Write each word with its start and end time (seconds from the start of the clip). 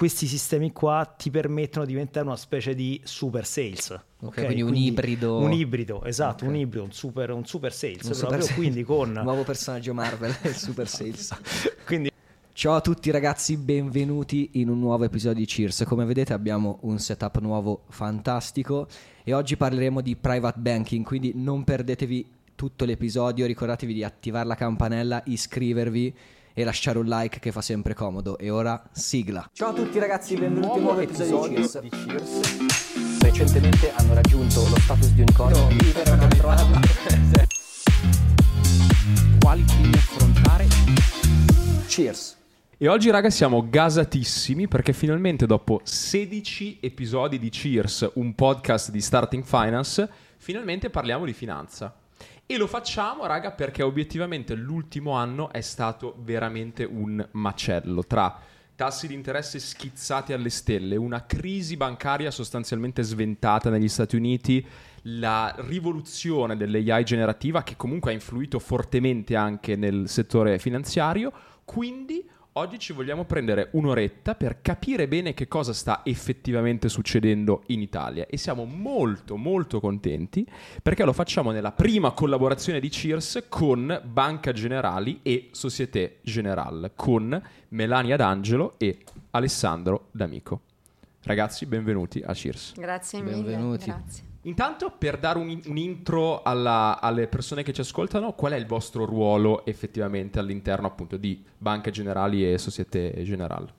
questi 0.00 0.26
sistemi 0.26 0.72
qua 0.72 1.04
ti 1.04 1.28
permettono 1.28 1.84
di 1.84 1.92
diventare 1.92 2.24
una 2.24 2.36
specie 2.36 2.74
di 2.74 2.98
super 3.04 3.44
sales. 3.44 3.90
Ok, 4.20 4.38
ok? 4.38 4.44
quindi 4.46 4.62
un 4.62 4.74
ibrido. 4.74 5.36
Un 5.36 5.52
ibrido, 5.52 6.04
esatto, 6.04 6.44
Ok. 6.44 6.50
un 6.50 6.56
ibrido, 6.56 6.84
un 6.84 6.92
super, 6.92 7.30
un 7.32 7.44
super 7.44 7.70
sales. 7.70 8.06
Un 8.06 8.14
super 8.14 8.42
sales. 8.42 8.54
quindi 8.54 8.82
con... 8.82 9.12
Nuovo 9.12 9.42
personaggio 9.42 9.92
Marvel, 9.92 10.34
il 10.44 10.54
Super 10.54 10.88
Sales. 10.88 11.38
quindi 11.84 12.10
Ciao 12.54 12.76
a 12.76 12.80
tutti 12.80 13.10
ragazzi, 13.10 13.58
benvenuti 13.58 14.48
in 14.52 14.70
un 14.70 14.78
nuovo 14.78 15.04
episodio 15.04 15.40
di 15.40 15.44
Cheers. 15.44 15.84
Come 15.86 16.06
vedete 16.06 16.32
abbiamo 16.32 16.78
un 16.84 16.98
setup 16.98 17.38
nuovo 17.40 17.82
fantastico 17.90 18.88
e 19.22 19.34
oggi 19.34 19.58
parleremo 19.58 20.00
di 20.00 20.16
private 20.16 20.60
banking, 20.60 21.04
quindi 21.04 21.32
non 21.34 21.62
perdetevi 21.62 22.26
tutto 22.54 22.86
l'episodio, 22.86 23.44
ricordatevi 23.44 23.92
di 23.92 24.02
attivare 24.02 24.46
la 24.46 24.54
campanella, 24.54 25.22
iscrivervi 25.26 26.14
e 26.60 26.64
lasciare 26.64 26.98
un 26.98 27.06
like 27.06 27.40
che 27.40 27.52
fa 27.52 27.60
sempre 27.60 27.94
comodo. 27.94 28.38
E 28.38 28.50
ora 28.50 28.82
sigla. 28.92 29.48
Ciao 29.52 29.70
a 29.70 29.72
tutti 29.72 29.98
ragazzi, 29.98 30.34
benvenuti 30.34 30.66
in 30.66 30.74
un 30.74 30.82
nuovo 30.82 31.00
episodio 31.00 31.58
di 31.80 31.88
Cheers. 31.88 33.22
Recentemente 33.22 33.92
hanno 33.92 34.14
raggiunto 34.14 34.60
lo 34.68 34.78
status 34.78 35.10
di 35.12 35.22
unicorno. 35.22 35.66
Vivere 35.68 36.10
un 36.10 36.20
altro 36.20 36.48
anno. 36.48 36.80
Quali 39.40 39.64
temi 39.64 39.94
affrontare? 39.94 40.66
Cheers. 41.86 42.36
E 42.76 42.88
oggi, 42.88 43.10
raga, 43.10 43.28
siamo 43.28 43.66
gasatissimi 43.68 44.68
perché 44.68 44.92
finalmente 44.92 45.46
dopo 45.46 45.80
16 45.82 46.78
episodi 46.80 47.38
di 47.38 47.50
Cheers, 47.50 48.12
un 48.14 48.34
podcast 48.34 48.90
di 48.90 49.00
Starting 49.00 49.44
Finance, 49.44 50.08
finalmente 50.38 50.88
parliamo 50.88 51.26
di 51.26 51.34
finanza. 51.34 51.99
E 52.50 52.56
lo 52.56 52.66
facciamo, 52.66 53.26
raga, 53.26 53.52
perché 53.52 53.84
obiettivamente 53.84 54.56
l'ultimo 54.56 55.12
anno 55.12 55.52
è 55.52 55.60
stato 55.60 56.16
veramente 56.18 56.82
un 56.82 57.24
macello. 57.30 58.02
Tra 58.04 58.40
tassi 58.74 59.06
di 59.06 59.14
interesse 59.14 59.60
schizzati 59.60 60.32
alle 60.32 60.50
stelle, 60.50 60.96
una 60.96 61.26
crisi 61.26 61.76
bancaria 61.76 62.32
sostanzialmente 62.32 63.04
sventata 63.04 63.70
negli 63.70 63.86
Stati 63.86 64.16
Uniti, 64.16 64.66
la 65.02 65.54
rivoluzione 65.58 66.56
dell'AI 66.56 67.04
generativa 67.04 67.62
che 67.62 67.76
comunque 67.76 68.10
ha 68.10 68.14
influito 68.14 68.58
fortemente 68.58 69.36
anche 69.36 69.76
nel 69.76 70.08
settore 70.08 70.58
finanziario, 70.58 71.32
quindi 71.64 72.28
oggi 72.54 72.78
ci 72.78 72.92
vogliamo 72.92 73.24
prendere 73.24 73.68
un'oretta 73.72 74.34
per 74.34 74.60
capire 74.62 75.06
bene 75.06 75.34
che 75.34 75.46
cosa 75.46 75.72
sta 75.72 76.00
effettivamente 76.04 76.88
succedendo 76.88 77.62
in 77.66 77.80
Italia 77.80 78.26
e 78.26 78.36
siamo 78.36 78.64
molto 78.64 79.36
molto 79.36 79.80
contenti 79.80 80.46
perché 80.82 81.04
lo 81.04 81.12
facciamo 81.12 81.52
nella 81.52 81.72
prima 81.72 82.10
collaborazione 82.12 82.80
di 82.80 82.88
Cheers 82.88 83.44
con 83.48 84.00
Banca 84.04 84.52
Generali 84.52 85.20
e 85.22 85.50
Societe 85.52 86.18
Generale 86.22 86.92
con 86.94 87.40
Melania 87.68 88.16
D'Angelo 88.16 88.74
e 88.78 88.98
Alessandro 89.30 90.08
D'Amico. 90.10 90.62
Ragazzi, 91.22 91.66
benvenuti 91.66 92.22
a 92.24 92.32
Cheers. 92.32 92.74
Grazie 92.76 93.20
mille. 93.20 93.42
Benvenuti. 93.42 93.84
Grazie. 93.84 94.29
Intanto, 94.42 94.90
per 94.90 95.18
dare 95.18 95.38
un, 95.38 95.60
un 95.66 95.76
intro 95.76 96.42
alla- 96.42 96.98
alle 97.00 97.26
persone 97.26 97.62
che 97.62 97.72
ci 97.72 97.82
ascoltano, 97.82 98.32
qual 98.32 98.52
è 98.52 98.56
il 98.56 98.66
vostro 98.66 99.04
ruolo 99.04 99.66
effettivamente 99.66 100.38
all'interno 100.38 100.86
appunto 100.86 101.16
di 101.16 101.44
Banche 101.58 101.90
Generali 101.90 102.50
e 102.50 102.56
Societe 102.56 103.22
Generale? 103.22 103.78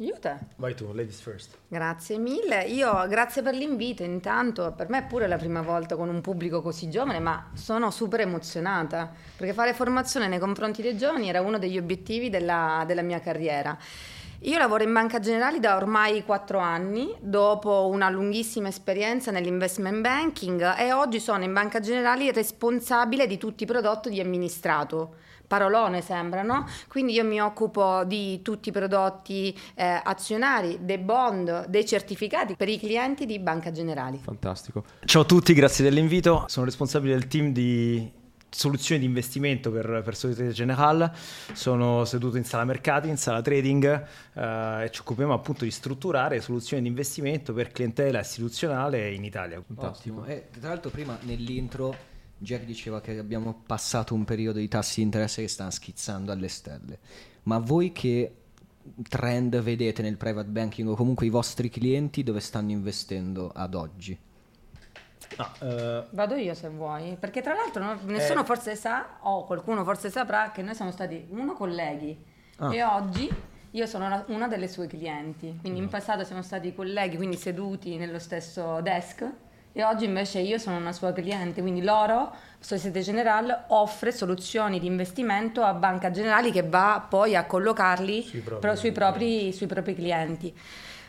Aiuta. 0.00 0.38
vai 0.56 0.74
tu, 0.74 0.90
ladies 0.94 1.20
first. 1.20 1.58
Grazie 1.68 2.16
mille. 2.16 2.64
Io 2.64 3.06
grazie 3.06 3.42
per 3.42 3.54
l'invito. 3.54 4.02
Intanto 4.02 4.72
per 4.74 4.88
me 4.88 5.00
è 5.00 5.04
pure 5.04 5.28
la 5.28 5.36
prima 5.36 5.60
volta 5.60 5.94
con 5.94 6.08
un 6.08 6.22
pubblico 6.22 6.62
così 6.62 6.88
giovane, 6.88 7.18
ma 7.20 7.50
sono 7.52 7.90
super 7.90 8.20
emozionata 8.20 9.12
perché 9.36 9.52
fare 9.52 9.74
formazione 9.74 10.26
nei 10.26 10.38
confronti 10.38 10.80
dei 10.80 10.96
giovani 10.96 11.28
era 11.28 11.42
uno 11.42 11.58
degli 11.58 11.76
obiettivi 11.76 12.30
della, 12.30 12.82
della 12.86 13.02
mia 13.02 13.20
carriera. 13.20 13.76
Io 14.44 14.56
lavoro 14.56 14.82
in 14.82 14.92
Banca 14.94 15.18
Generali 15.18 15.60
da 15.60 15.76
ormai 15.76 16.24
quattro 16.24 16.60
anni, 16.60 17.14
dopo 17.20 17.90
una 17.92 18.08
lunghissima 18.08 18.68
esperienza 18.68 19.30
nell'investment 19.30 20.00
banking 20.00 20.78
e 20.78 20.94
oggi 20.94 21.20
sono 21.20 21.44
in 21.44 21.52
Banca 21.52 21.78
Generali 21.78 22.32
responsabile 22.32 23.26
di 23.26 23.36
tutti 23.36 23.64
i 23.64 23.66
prodotti 23.66 24.08
di 24.08 24.18
amministrato. 24.18 25.16
Parolone 25.46 26.00
sembra, 26.00 26.40
no? 26.40 26.66
Quindi 26.88 27.12
io 27.12 27.24
mi 27.24 27.38
occupo 27.38 28.02
di 28.04 28.40
tutti 28.40 28.70
i 28.70 28.72
prodotti 28.72 29.54
eh, 29.74 30.00
azionari, 30.02 30.78
dei 30.80 30.96
bond, 30.96 31.66
dei 31.66 31.84
certificati 31.84 32.56
per 32.56 32.70
i 32.70 32.78
clienti 32.78 33.26
di 33.26 33.38
Banca 33.40 33.70
Generali. 33.70 34.20
Fantastico. 34.22 34.84
Ciao 35.04 35.20
a 35.20 35.26
tutti, 35.26 35.52
grazie 35.52 35.84
dell'invito. 35.84 36.44
Sono 36.46 36.64
responsabile 36.64 37.12
del 37.12 37.26
team 37.26 37.52
di 37.52 38.10
soluzioni 38.50 39.00
di 39.00 39.06
investimento 39.06 39.70
per, 39.70 40.02
per 40.04 40.16
Societe 40.16 40.50
Generale. 40.50 41.12
Sono 41.52 42.04
seduto 42.04 42.36
in 42.36 42.44
sala 42.44 42.64
mercati, 42.64 43.08
in 43.08 43.16
sala 43.16 43.40
trading 43.40 44.06
eh, 44.34 44.84
e 44.84 44.90
ci 44.90 45.00
occupiamo 45.00 45.32
appunto 45.32 45.64
di 45.64 45.70
strutturare 45.70 46.40
soluzioni 46.40 46.82
di 46.82 46.88
investimento 46.88 47.52
per 47.52 47.70
clientela 47.70 48.20
istituzionale 48.20 49.12
in 49.12 49.24
Italia. 49.24 49.62
Ottimo. 49.74 50.24
E 50.24 50.48
tra 50.58 50.68
l'altro 50.68 50.90
prima 50.90 51.18
nell'intro 51.22 52.08
Jack 52.36 52.64
diceva 52.64 53.00
che 53.00 53.18
abbiamo 53.18 53.62
passato 53.66 54.14
un 54.14 54.24
periodo 54.24 54.58
di 54.58 54.68
tassi 54.68 54.96
di 54.96 55.02
interesse 55.02 55.42
che 55.42 55.48
stanno 55.48 55.70
schizzando 55.70 56.32
alle 56.32 56.48
stelle. 56.48 56.98
Ma 57.44 57.58
voi 57.58 57.92
che 57.92 58.34
trend 59.08 59.60
vedete 59.60 60.02
nel 60.02 60.16
private 60.16 60.48
banking 60.48 60.88
o 60.88 60.94
comunque 60.94 61.26
i 61.26 61.30
vostri 61.30 61.68
clienti 61.68 62.22
dove 62.22 62.40
stanno 62.40 62.70
investendo 62.70 63.50
ad 63.54 63.74
oggi? 63.74 64.18
No, 65.36 65.48
eh, 65.60 66.04
Vado 66.10 66.34
io 66.34 66.54
se 66.54 66.68
vuoi, 66.68 67.16
perché 67.18 67.40
tra 67.40 67.54
l'altro 67.54 67.82
no- 67.82 67.98
nessuno 68.04 68.40
Eh. 68.40 68.44
forse 68.44 68.74
sa, 68.76 69.18
o 69.20 69.44
qualcuno 69.44 69.84
forse 69.84 70.10
saprà, 70.10 70.50
che 70.52 70.62
noi 70.62 70.74
siamo 70.74 70.90
stati 70.90 71.26
uno 71.30 71.54
colleghi 71.54 72.18
Ah. 72.58 72.74
e 72.74 72.82
oggi 72.82 73.30
io 73.72 73.86
sono 73.86 74.06
una, 74.06 74.24
una 74.28 74.48
delle 74.48 74.66
sue 74.68 74.86
clienti, 74.88 75.56
quindi 75.60 75.78
Mm. 75.80 75.84
in 75.84 75.88
passato 75.88 76.24
siamo 76.24 76.42
stati 76.42 76.74
colleghi, 76.74 77.16
quindi 77.16 77.36
seduti 77.36 77.96
nello 77.96 78.18
stesso 78.18 78.80
desk 78.82 79.24
e 79.72 79.84
oggi 79.84 80.04
invece 80.04 80.40
io 80.40 80.58
sono 80.58 80.76
una 80.76 80.92
sua 80.92 81.12
cliente, 81.12 81.60
quindi 81.60 81.82
loro, 81.82 82.34
Societe 82.58 83.00
Generale, 83.00 83.64
offre 83.68 84.10
soluzioni 84.12 84.80
di 84.80 84.86
investimento 84.86 85.62
a 85.62 85.72
Banca 85.72 86.10
Generali 86.10 86.50
che 86.50 86.64
va 86.64 87.06
poi 87.08 87.36
a 87.36 87.44
collocarli 87.46 88.22
Sui 88.24 88.40
propri 88.40 88.60
pro- 88.60 88.76
sui 88.76 88.92
propri, 88.92 89.52
sui 89.52 89.66
propri 89.68 89.94
clienti. 89.94 90.54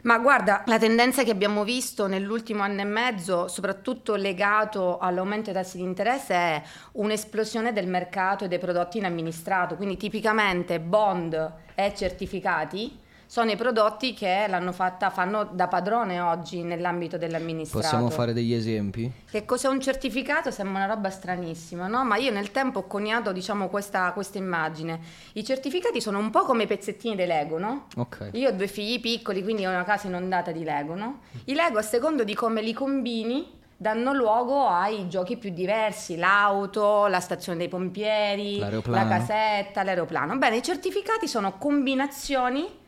Ma 0.04 0.18
guarda, 0.18 0.64
la 0.66 0.80
tendenza 0.80 1.24
che 1.24 1.30
abbiamo 1.30 1.64
visto 1.64 2.08
nell'ultimo 2.08 2.64
anno 2.64 2.82
e 2.82 2.86
mezzo, 2.86 3.48
soprattutto 3.48 4.16
legato 4.16 4.98
all'aumento 4.98 5.52
dei 5.52 5.62
tassi 5.62 5.78
di 5.78 5.84
interesse, 5.84 6.34
è 6.34 6.64
un'esplosione 6.94 7.72
del 7.72 7.88
mercato 7.88 8.46
e 8.46 8.48
dei 8.48 8.58
prodotti 8.58 8.98
in 8.98 9.06
amministrato. 9.06 9.76
Quindi 9.76 9.98
tipicamente 9.98 10.80
bond 10.80 11.54
e 11.76 11.94
certificati 11.96 13.01
sono 13.32 13.50
i 13.50 13.56
prodotti 13.56 14.14
che 14.14 14.46
l'hanno 14.50 14.74
fatta, 14.74 15.10
fanno 15.10 15.46
da 15.46 15.70
padrone 15.70 16.20
oggi 16.20 16.64
nell'ambito 16.64 17.18
dell'amministrato. 17.18 17.86
Possiamo 17.86 18.10
fare 18.10 18.34
degli 18.34 18.54
esempi? 18.54 19.10
Che 19.32 19.46
cos'è 19.46 19.70
un 19.70 19.80
certificato? 19.80 20.52
Sembra 20.52 20.84
una 20.84 20.94
roba 20.94 21.10
stranissima, 21.10 21.88
no? 21.88 22.04
Ma 22.04 22.18
io 22.18 22.30
nel 22.30 22.52
tempo 22.52 22.80
ho 22.80 22.88
coniato, 22.88 23.32
diciamo, 23.32 23.70
questa, 23.70 24.12
questa 24.12 24.38
immagine. 24.38 25.00
I 25.32 25.46
certificati 25.46 26.02
sono 26.02 26.20
un 26.20 26.30
po' 26.30 26.44
come 26.44 26.64
i 26.64 26.68
pezzettini 26.68 27.16
dei 27.16 27.26
Lego, 27.26 27.58
no? 27.58 27.88
Ok. 27.96 28.32
Io 28.34 28.50
ho 28.50 28.52
due 28.52 28.68
figli 28.68 29.00
piccoli, 29.00 29.44
quindi 29.44 29.66
ho 29.66 29.70
una 29.70 29.86
casa 29.86 30.08
inondata 30.08 30.52
di 30.52 30.66
Lego, 30.66 30.96
no? 30.96 31.20
I 31.46 31.54
Lego, 31.54 31.80
a 31.80 31.84
secondo 31.84 32.26
di 32.26 32.34
come 32.36 32.62
li 32.62 32.74
combini, 32.74 33.50
danno 33.78 34.12
luogo 34.12 34.68
ai 34.68 35.08
giochi 35.08 35.38
più 35.38 35.52
diversi, 35.52 36.18
l'auto, 36.18 37.08
la 37.08 37.22
stazione 37.22 37.60
dei 37.60 37.70
pompieri, 37.70 38.60
la 38.60 39.08
casetta, 39.08 39.84
l'aeroplano. 39.84 40.38
Bene, 40.38 40.58
i 40.58 40.62
certificati 40.62 41.30
sono 41.30 41.58
combinazioni 41.58 42.80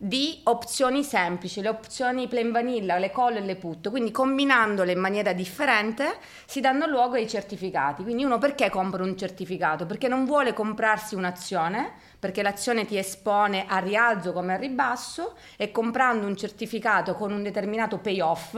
di 0.00 0.40
opzioni 0.44 1.02
semplici, 1.02 1.60
le 1.60 1.70
opzioni 1.70 2.28
plain 2.28 2.52
vanilla, 2.52 2.98
le 2.98 3.10
call 3.10 3.36
e 3.36 3.40
le 3.40 3.56
put, 3.56 3.90
quindi 3.90 4.12
combinandole 4.12 4.92
in 4.92 5.00
maniera 5.00 5.32
differente 5.32 6.18
si 6.46 6.60
danno 6.60 6.86
luogo 6.86 7.16
ai 7.16 7.28
certificati. 7.28 8.04
Quindi 8.04 8.22
uno 8.22 8.38
perché 8.38 8.70
compra 8.70 9.02
un 9.02 9.18
certificato? 9.18 9.86
Perché 9.86 10.06
non 10.06 10.24
vuole 10.24 10.52
comprarsi 10.52 11.16
un'azione, 11.16 11.94
perché 12.16 12.42
l'azione 12.42 12.86
ti 12.86 12.96
espone 12.96 13.64
a 13.66 13.78
rialzo 13.78 14.32
come 14.32 14.54
a 14.54 14.56
ribasso 14.56 15.36
e 15.56 15.72
comprando 15.72 16.28
un 16.28 16.36
certificato 16.36 17.14
con 17.14 17.32
un 17.32 17.42
determinato 17.42 17.98
payoff, 17.98 18.56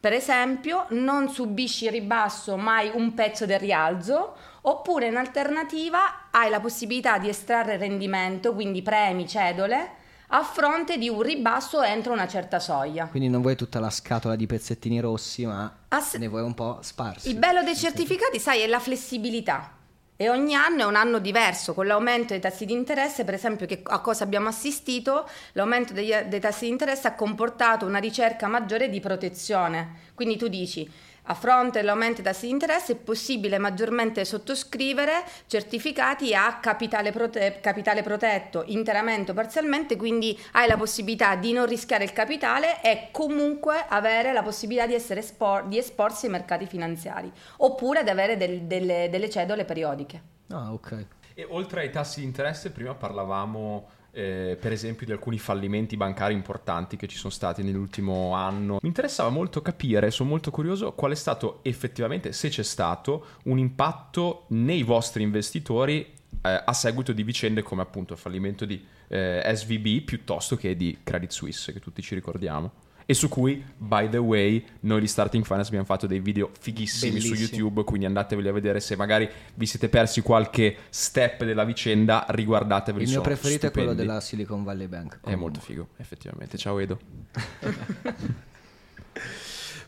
per 0.00 0.14
esempio, 0.14 0.86
non 0.88 1.28
subisci 1.28 1.88
ribasso 1.88 2.56
mai 2.56 2.90
un 2.92 3.14
pezzo 3.14 3.46
del 3.46 3.60
rialzo, 3.60 4.34
oppure 4.62 5.06
in 5.06 5.16
alternativa 5.16 6.28
hai 6.30 6.50
la 6.50 6.58
possibilità 6.58 7.18
di 7.18 7.28
estrarre 7.28 7.76
rendimento, 7.76 8.52
quindi 8.52 8.82
premi, 8.82 9.28
cedole, 9.28 10.00
a 10.34 10.42
fronte 10.42 10.96
di 10.96 11.10
un 11.10 11.20
ribasso 11.20 11.82
entro 11.82 12.12
una 12.12 12.26
certa 12.26 12.58
soglia. 12.58 13.06
Quindi 13.06 13.28
non 13.28 13.42
vuoi 13.42 13.54
tutta 13.54 13.80
la 13.80 13.90
scatola 13.90 14.34
di 14.34 14.46
pezzettini 14.46 14.98
rossi, 14.98 15.44
ma 15.44 15.70
Ass- 15.88 16.16
ne 16.16 16.26
vuoi 16.26 16.42
un 16.42 16.54
po' 16.54 16.78
sparsi. 16.80 17.28
Il 17.28 17.36
bello 17.36 17.62
dei 17.62 17.76
certificati, 17.76 18.38
sai, 18.38 18.60
è 18.60 18.66
la 18.66 18.80
flessibilità. 18.80 19.76
E 20.16 20.30
ogni 20.30 20.54
anno 20.54 20.82
è 20.82 20.84
un 20.84 20.94
anno 20.94 21.18
diverso, 21.18 21.74
con 21.74 21.86
l'aumento 21.86 22.28
dei 22.28 22.40
tassi 22.40 22.64
di 22.64 22.72
interesse, 22.72 23.24
per 23.24 23.34
esempio, 23.34 23.66
che 23.66 23.82
a 23.82 24.00
cosa 24.00 24.24
abbiamo 24.24 24.48
assistito? 24.48 25.28
L'aumento 25.52 25.92
degli- 25.92 26.14
dei 26.14 26.40
tassi 26.40 26.64
di 26.64 26.70
interesse 26.70 27.08
ha 27.08 27.14
comportato 27.14 27.84
una 27.84 27.98
ricerca 27.98 28.46
maggiore 28.46 28.88
di 28.88 29.00
protezione. 29.00 30.10
Quindi 30.14 30.36
tu 30.38 30.48
dici, 30.48 30.90
A 31.26 31.34
fronte 31.34 31.78
dell'aumento 31.78 32.20
dei 32.20 32.32
tassi 32.32 32.46
di 32.46 32.52
interesse 32.52 32.94
è 32.94 32.96
possibile 32.96 33.56
maggiormente 33.58 34.24
sottoscrivere 34.24 35.22
certificati 35.46 36.34
a 36.34 36.58
capitale, 36.58 37.12
prote- 37.12 37.60
capitale, 37.60 38.02
protetto 38.02 38.64
interamente 38.66 39.30
o 39.30 39.34
parzialmente, 39.34 39.96
quindi 39.96 40.36
hai 40.52 40.66
la 40.66 40.76
possibilità 40.76 41.36
di 41.36 41.52
non 41.52 41.66
rischiare 41.66 42.02
il 42.02 42.12
capitale 42.12 42.82
e 42.82 43.10
comunque 43.12 43.84
avere 43.88 44.32
la 44.32 44.42
possibilità 44.42 44.86
di, 44.86 44.94
espor- 44.94 45.68
di 45.68 45.78
esporsi 45.78 46.26
ai 46.26 46.32
mercati 46.32 46.66
finanziari 46.66 47.30
oppure 47.58 48.02
di 48.02 48.10
avere 48.10 48.36
del- 48.36 48.62
delle, 48.62 49.08
delle 49.08 49.30
cedole 49.30 49.64
periodiche. 49.64 50.20
Ah, 50.48 50.72
ok. 50.72 51.06
E 51.34 51.46
oltre 51.48 51.82
ai 51.82 51.90
tassi 51.90 52.18
di 52.18 52.26
interesse, 52.26 52.72
prima 52.72 52.94
parlavamo 52.94 53.88
eh, 54.12 54.56
per 54.60 54.72
esempio 54.72 55.06
di 55.06 55.12
alcuni 55.12 55.38
fallimenti 55.38 55.96
bancari 55.96 56.34
importanti 56.34 56.96
che 56.96 57.08
ci 57.08 57.16
sono 57.16 57.32
stati 57.32 57.62
nell'ultimo 57.62 58.34
anno. 58.34 58.78
Mi 58.82 58.88
interessava 58.88 59.30
molto 59.30 59.62
capire, 59.62 60.10
sono 60.10 60.28
molto 60.28 60.50
curioso, 60.50 60.92
qual 60.92 61.12
è 61.12 61.16
stato 61.16 61.60
effettivamente, 61.62 62.32
se 62.32 62.48
c'è 62.48 62.62
stato, 62.62 63.26
un 63.44 63.58
impatto 63.58 64.44
nei 64.48 64.82
vostri 64.82 65.22
investitori 65.22 66.00
eh, 66.42 66.62
a 66.64 66.72
seguito 66.72 67.12
di 67.12 67.22
vicende 67.22 67.62
come 67.62 67.82
appunto 67.82 68.12
il 68.12 68.18
fallimento 68.18 68.64
di 68.64 68.84
eh, 69.08 69.42
SVB 69.54 70.04
piuttosto 70.04 70.56
che 70.56 70.76
di 70.76 70.98
Credit 71.02 71.30
Suisse, 71.30 71.72
che 71.72 71.80
tutti 71.80 72.02
ci 72.02 72.14
ricordiamo 72.14 72.81
e 73.06 73.14
su 73.14 73.28
cui, 73.28 73.64
by 73.76 74.08
the 74.08 74.18
way, 74.18 74.64
noi 74.80 75.00
di 75.00 75.06
Starting 75.06 75.44
Finance 75.44 75.68
abbiamo 75.68 75.84
fatto 75.84 76.06
dei 76.06 76.20
video 76.20 76.50
fighissimi 76.58 77.12
Bellissimi. 77.12 77.36
su 77.36 77.42
YouTube, 77.42 77.84
quindi 77.84 78.06
andateveli 78.06 78.48
a 78.48 78.52
vedere 78.52 78.80
se 78.80 78.96
magari 78.96 79.28
vi 79.54 79.66
siete 79.66 79.88
persi 79.88 80.20
qualche 80.20 80.76
step 80.88 81.44
della 81.44 81.64
vicenda, 81.64 82.26
riguardateveli. 82.28 83.04
Il 83.04 83.10
mio 83.10 83.20
preferito 83.20 83.66
è 83.66 83.70
quello 83.70 83.88
stupendi. 83.88 84.08
della 84.08 84.20
Silicon 84.20 84.64
Valley 84.64 84.86
Bank. 84.86 85.20
È 85.22 85.34
molto 85.34 85.60
figo, 85.60 85.88
effettivamente. 85.96 86.56
Ciao 86.58 86.78
Edo. 86.78 86.98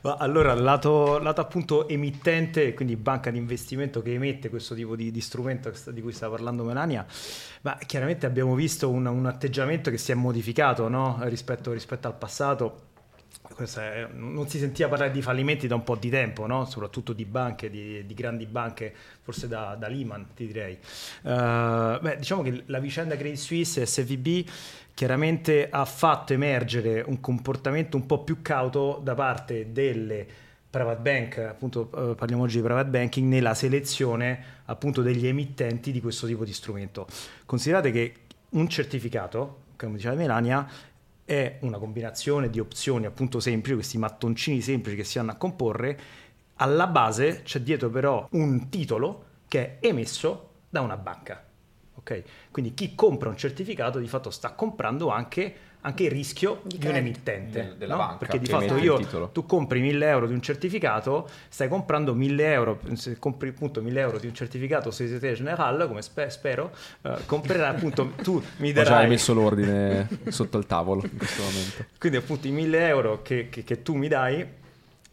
Ma 0.04 0.16
allora, 0.16 0.52
lato, 0.52 1.18
lato 1.18 1.40
appunto 1.40 1.88
emittente, 1.88 2.74
quindi 2.74 2.94
banca 2.94 3.30
di 3.30 3.38
investimento 3.38 4.02
che 4.02 4.12
emette 4.12 4.50
questo 4.50 4.74
tipo 4.74 4.96
di, 4.96 5.10
di 5.10 5.20
strumento 5.22 5.72
di 5.86 6.02
cui 6.02 6.12
sta 6.12 6.28
parlando 6.28 6.62
Melania, 6.62 7.06
ma 7.62 7.78
chiaramente 7.86 8.26
abbiamo 8.26 8.54
visto 8.54 8.90
un, 8.90 9.06
un 9.06 9.24
atteggiamento 9.24 9.90
che 9.90 9.96
si 9.96 10.12
è 10.12 10.14
modificato 10.14 10.88
no? 10.88 11.16
rispetto, 11.22 11.72
rispetto 11.72 12.06
al 12.06 12.18
passato. 12.18 12.92
È- 13.56 14.08
non 14.12 14.48
si 14.48 14.58
sentiva 14.58 14.88
parlare 14.88 15.10
di 15.10 15.20
fallimenti 15.20 15.66
da 15.66 15.74
un 15.74 15.84
po' 15.84 15.96
di 15.96 16.08
tempo, 16.08 16.46
no? 16.46 16.64
soprattutto 16.64 17.12
di 17.12 17.24
banche, 17.24 17.68
di, 17.70 18.04
di 18.06 18.14
grandi 18.14 18.46
banche, 18.46 18.92
forse 19.22 19.48
da, 19.48 19.76
da 19.78 19.86
Lehman, 19.88 20.28
ti 20.34 20.46
direi. 20.46 20.72
Eh, 21.22 21.98
beh, 22.00 22.16
diciamo 22.18 22.42
che 22.42 22.62
la 22.66 22.78
vicenda 22.78 23.16
Credit 23.16 23.38
Suisse 23.38 23.82
e 23.82 23.86
SVB 23.86 24.48
chiaramente 24.94 25.68
ha 25.70 25.84
fatto 25.84 26.32
emergere 26.32 27.02
un 27.06 27.20
comportamento 27.20 27.96
un 27.96 28.06
po' 28.06 28.22
più 28.22 28.40
cauto 28.42 29.00
da 29.02 29.14
parte 29.14 29.72
delle 29.72 30.26
private 30.70 31.00
bank, 31.00 31.38
appunto 31.38 31.90
eh, 32.12 32.14
parliamo 32.16 32.42
oggi 32.42 32.56
di 32.56 32.62
private 32.62 32.88
banking, 32.88 33.28
nella 33.28 33.54
selezione 33.54 34.62
appunto 34.64 35.02
degli 35.02 35.26
emittenti 35.26 35.92
di 35.92 36.00
questo 36.00 36.26
tipo 36.26 36.44
di 36.44 36.52
strumento. 36.52 37.06
Considerate 37.46 37.92
che 37.92 38.14
un 38.50 38.68
certificato, 38.68 39.60
come 39.76 39.96
diceva 39.96 40.14
Melania, 40.14 40.66
è 41.24 41.58
una 41.60 41.78
combinazione 41.78 42.50
di 42.50 42.60
opzioni 42.60 43.06
appunto 43.06 43.40
semplici, 43.40 43.74
questi 43.74 43.98
mattoncini 43.98 44.60
semplici 44.60 44.96
che 44.96 45.04
si 45.04 45.18
vanno 45.18 45.32
a 45.32 45.36
comporre, 45.36 46.00
alla 46.56 46.86
base 46.86 47.42
c'è 47.42 47.60
dietro 47.60 47.90
però 47.90 48.28
un 48.32 48.68
titolo 48.68 49.24
che 49.48 49.78
è 49.78 49.86
emesso 49.86 50.50
da 50.68 50.80
una 50.80 50.96
banca. 50.96 51.44
ok? 51.94 52.22
Quindi 52.50 52.74
chi 52.74 52.94
compra 52.94 53.28
un 53.28 53.36
certificato 53.36 53.98
di 53.98 54.08
fatto 54.08 54.30
sta 54.30 54.52
comprando 54.52 55.08
anche, 55.08 55.54
anche 55.86 56.04
il 56.04 56.10
rischio 56.10 56.60
Di 56.62 56.78
di, 56.78 56.86
un 56.86 56.94
emittente. 56.96 57.62
Del- 57.62 57.76
della 57.76 57.92
no? 57.94 57.98
banca 58.00 58.16
Perché 58.16 58.38
di 58.38 58.46
fatto 58.46 58.76
io, 58.76 59.28
tu 59.32 59.44
compri 59.44 59.80
1000 59.80 60.08
euro 60.08 60.26
di 60.26 60.32
un 60.32 60.40
certificato, 60.40 61.28
stai 61.48 61.68
comprando 61.68 62.14
1000 62.14 62.52
euro, 62.52 62.80
se 62.94 63.18
compri 63.18 63.50
appunto 63.50 63.82
1000 63.82 64.00
euro 64.00 64.18
di 64.18 64.26
un 64.26 64.34
certificato 64.34 64.90
Société 64.90 65.34
Générale, 65.34 65.86
come 65.86 66.00
spe- 66.00 66.30
spero, 66.30 66.72
eh, 67.02 67.16
comprerai 67.26 67.74
appunto, 67.74 68.12
tu 68.22 68.42
mi 68.58 68.70
Ho 68.70 68.72
già 68.72 68.82
darai... 68.82 69.08
messo 69.08 69.34
l'ordine 69.34 70.08
sotto 70.28 70.56
il 70.56 70.66
tavolo 70.66 71.02
in 71.04 71.16
questo 71.18 71.42
momento. 71.42 71.84
Quindi 71.98 72.16
appunto 72.18 72.46
i 72.46 72.50
1000 72.50 72.86
euro 72.88 73.22
che, 73.22 73.48
che- 73.50 73.62
che 73.62 73.82
tu 73.82 73.94
mi 73.94 74.08
dai, 74.08 74.46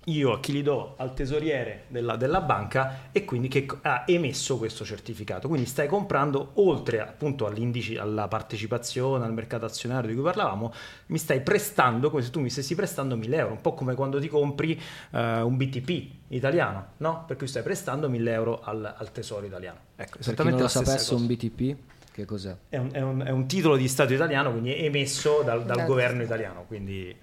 io 0.06 0.32
a 0.34 0.40
chi 0.40 0.52
li 0.52 0.64
do 0.64 0.96
al 0.98 1.14
tesoriere 1.14 1.84
della, 1.88 2.16
della 2.16 2.42
banca 2.42 3.10
e 3.12 3.24
quindi 3.24 3.48
che 3.48 3.68
ha 3.82 4.04
emesso 4.08 4.58
questo 4.58 4.84
certificato. 4.84 5.48
Quindi 5.48 5.68
stai 5.68 5.88
comprando, 5.88 6.52
oltre 6.56 7.02
appunto 7.02 7.46
all'indice, 7.46 8.00
alla 8.00 8.28
partecipazione, 8.28 9.26
al 9.26 9.34
mercato 9.34 9.66
azionario 9.66 10.10
di 10.10 10.16
cui 10.16 10.24
parlavamo, 10.24 10.74
mi 11.08 11.18
stai 11.18 11.42
prestando, 11.42 12.10
come 12.10 12.24
se 12.24 12.32
tu 12.32 12.40
mi 12.40 12.50
stessi 12.50 12.74
prestando 12.74 13.16
1000 13.16 13.38
euro, 13.38 13.52
un 13.54 13.62
po' 13.62 13.74
come 13.74 13.94
quando 13.94 14.20
ti 14.20 14.28
compri 14.28 14.80
eh, 15.12 15.42
un 15.42 15.56
BTP 15.56 16.08
italiano, 16.30 16.94
no? 16.98 17.24
Per 17.28 17.38
cui 17.38 17.48
stai 17.48 17.62
prestando 17.62 18.10
1000 18.10 18.32
euro 18.32 18.62
al, 18.64 18.96
al 18.98 19.12
tesoro 19.12 19.46
italiano. 19.46 19.78
Ecco, 19.96 20.18
Per 20.18 20.20
chi 20.20 20.20
esattamente 20.22 20.62
non 20.62 20.72
lo 20.74 20.80
sapesse, 20.80 21.10
cosa. 21.10 21.16
un 21.16 21.28
BTP, 21.28 21.78
che 22.12 22.26
cos'è? 22.26 22.56
È 22.70 22.78
un, 22.78 22.90
è 22.92 23.00
un- 23.02 23.24
è 23.26 23.30
un 23.30 23.48
titolo 23.48 23.78
di 23.78 23.88
Stato 23.88 24.14
italiano, 24.14 24.52
quindi 24.52 24.76
emesso 24.76 25.42
dal, 25.44 25.64
dal 25.64 25.86
governo 25.86 26.22
italiano. 26.24 26.66
Quindi 26.68 27.08
eh, 27.10 27.16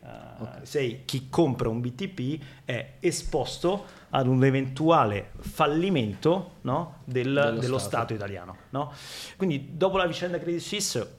sei, 0.62 1.02
chi 1.05 1.29
compra 1.29 1.69
un 1.69 1.81
BTP 1.81 2.43
è 2.64 2.93
esposto 3.00 3.85
ad 4.11 4.26
un 4.26 4.43
eventuale 4.44 5.32
fallimento 5.40 6.52
no, 6.62 7.02
del- 7.05 7.25
Dello 7.32 7.58
dello, 7.61 7.79
Stato. 7.79 7.96
Stato, 7.96 8.14
italiano. 8.14 8.56
no? 8.70 8.93
Quindi 9.37 9.70
dopo 9.76 9.99
la 9.99 10.06
vicenda 10.06 10.38
Credit 10.38 10.61
Suisse 10.61 11.17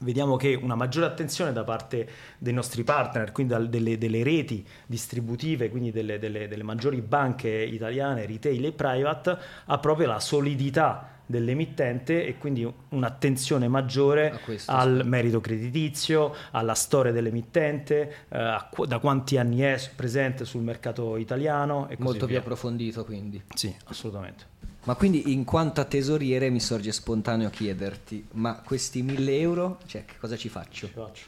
vediamo 0.00 0.36
che 0.36 0.54
una 0.54 0.74
maggiore 0.74 1.06
attenzione 1.06 1.52
da 1.52 1.62
parte 1.64 2.08
dei 2.38 2.52
nostri 2.52 2.82
partner, 2.84 3.32
quindi 3.32 3.54
delle, 3.68 3.96
delle 3.98 4.22
reti 4.22 4.66
distributive, 4.86 5.68
quindi 5.70 5.92
delle, 5.92 6.18
delle- 6.18 6.48
delle 6.48 6.62
maggiori 6.62 7.00
banche 7.00 7.48
italiane, 7.50 8.26
retail 8.26 8.64
e 8.64 8.72
private, 8.72 9.38
ha 9.66 9.78
proprio 9.78 10.06
la 10.08 10.20
solidità 10.20 11.13
dell'emittente 11.26 12.26
e 12.26 12.36
quindi 12.38 12.70
un'attenzione 12.90 13.68
maggiore 13.68 14.40
questo 14.44 14.70
al 14.70 14.90
aspetto. 14.90 15.08
merito 15.08 15.40
creditizio, 15.40 16.34
alla 16.50 16.74
storia 16.74 17.12
dell'emittente, 17.12 18.26
eh, 18.28 18.64
qu- 18.70 18.86
da 18.86 18.98
quanti 18.98 19.36
anni 19.36 19.60
è 19.60 19.80
presente 19.94 20.44
sul 20.44 20.62
mercato 20.62 21.16
italiano 21.16 21.88
e 21.88 21.96
Molto 21.98 22.26
più 22.26 22.36
approfondito 22.36 23.04
quindi. 23.04 23.42
Sì, 23.54 23.74
assolutamente. 23.84 24.52
Ma 24.84 24.94
quindi 24.96 25.32
in 25.32 25.44
quanto 25.44 25.80
a 25.80 25.84
tesoriere 25.84 26.50
mi 26.50 26.60
sorge 26.60 26.92
spontaneo 26.92 27.48
chiederti, 27.48 28.26
ma 28.32 28.60
questi 28.62 29.02
1000 29.02 29.38
euro, 29.38 29.78
cioè 29.86 30.04
che 30.04 30.16
cosa 30.18 30.36
ci 30.36 30.50
faccio? 30.50 30.86
Ci 30.86 30.92
faccio. 30.92 31.26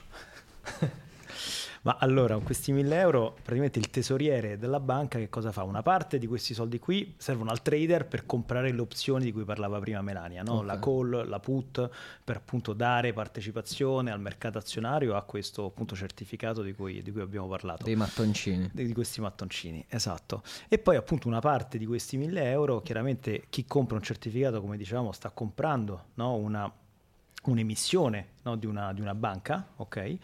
Ma 1.86 1.98
allora, 2.00 2.34
con 2.34 2.42
questi 2.42 2.72
1000 2.72 2.98
euro, 2.98 3.30
praticamente 3.34 3.78
il 3.78 3.90
tesoriere 3.90 4.58
della 4.58 4.80
banca 4.80 5.18
che 5.18 5.28
cosa 5.28 5.52
fa? 5.52 5.62
Una 5.62 5.82
parte 5.82 6.18
di 6.18 6.26
questi 6.26 6.52
soldi 6.52 6.80
qui 6.80 7.14
servono 7.16 7.52
al 7.52 7.62
trader 7.62 8.08
per 8.08 8.26
comprare 8.26 8.72
le 8.72 8.80
opzioni 8.80 9.22
di 9.22 9.30
cui 9.30 9.44
parlava 9.44 9.78
prima 9.78 10.02
Melania, 10.02 10.42
no? 10.42 10.54
Ok. 10.54 10.66
la 10.66 10.78
call, 10.80 11.28
la 11.28 11.38
put, 11.38 11.88
per 12.24 12.38
appunto 12.38 12.72
dare 12.72 13.12
partecipazione 13.12 14.10
al 14.10 14.18
mercato 14.18 14.58
azionario 14.58 15.14
a 15.14 15.22
questo 15.22 15.66
appunto 15.66 15.94
certificato 15.94 16.60
di 16.60 16.74
cui, 16.74 17.02
di 17.02 17.12
cui 17.12 17.20
abbiamo 17.20 17.46
parlato. 17.46 17.84
Dei 17.84 17.94
mattoncini. 17.94 18.68
di 18.72 18.84
di 18.84 18.92
questi 18.92 19.20
mattoncini, 19.20 19.86
esatto. 19.88 20.42
E 20.68 20.78
poi 20.78 20.96
appunto 20.96 21.28
una 21.28 21.38
parte 21.38 21.78
di 21.78 21.86
questi 21.86 22.16
1000 22.16 22.50
euro, 22.50 22.82
chiaramente 22.82 23.44
chi 23.48 23.64
compra 23.64 23.96
un 23.96 24.02
certificato, 24.02 24.60
come 24.60 24.76
dicevamo, 24.76 25.12
sta 25.12 25.30
comprando 25.30 26.06
no, 26.14 26.34
una, 26.34 26.68
un'emissione 27.50 28.26
no, 28.42 28.56
di, 28.56 28.66
una, 28.66 28.92
di 28.92 29.00
una 29.00 29.14
banca, 29.14 29.66
ok? 29.76 29.96
Eh, 29.96 30.18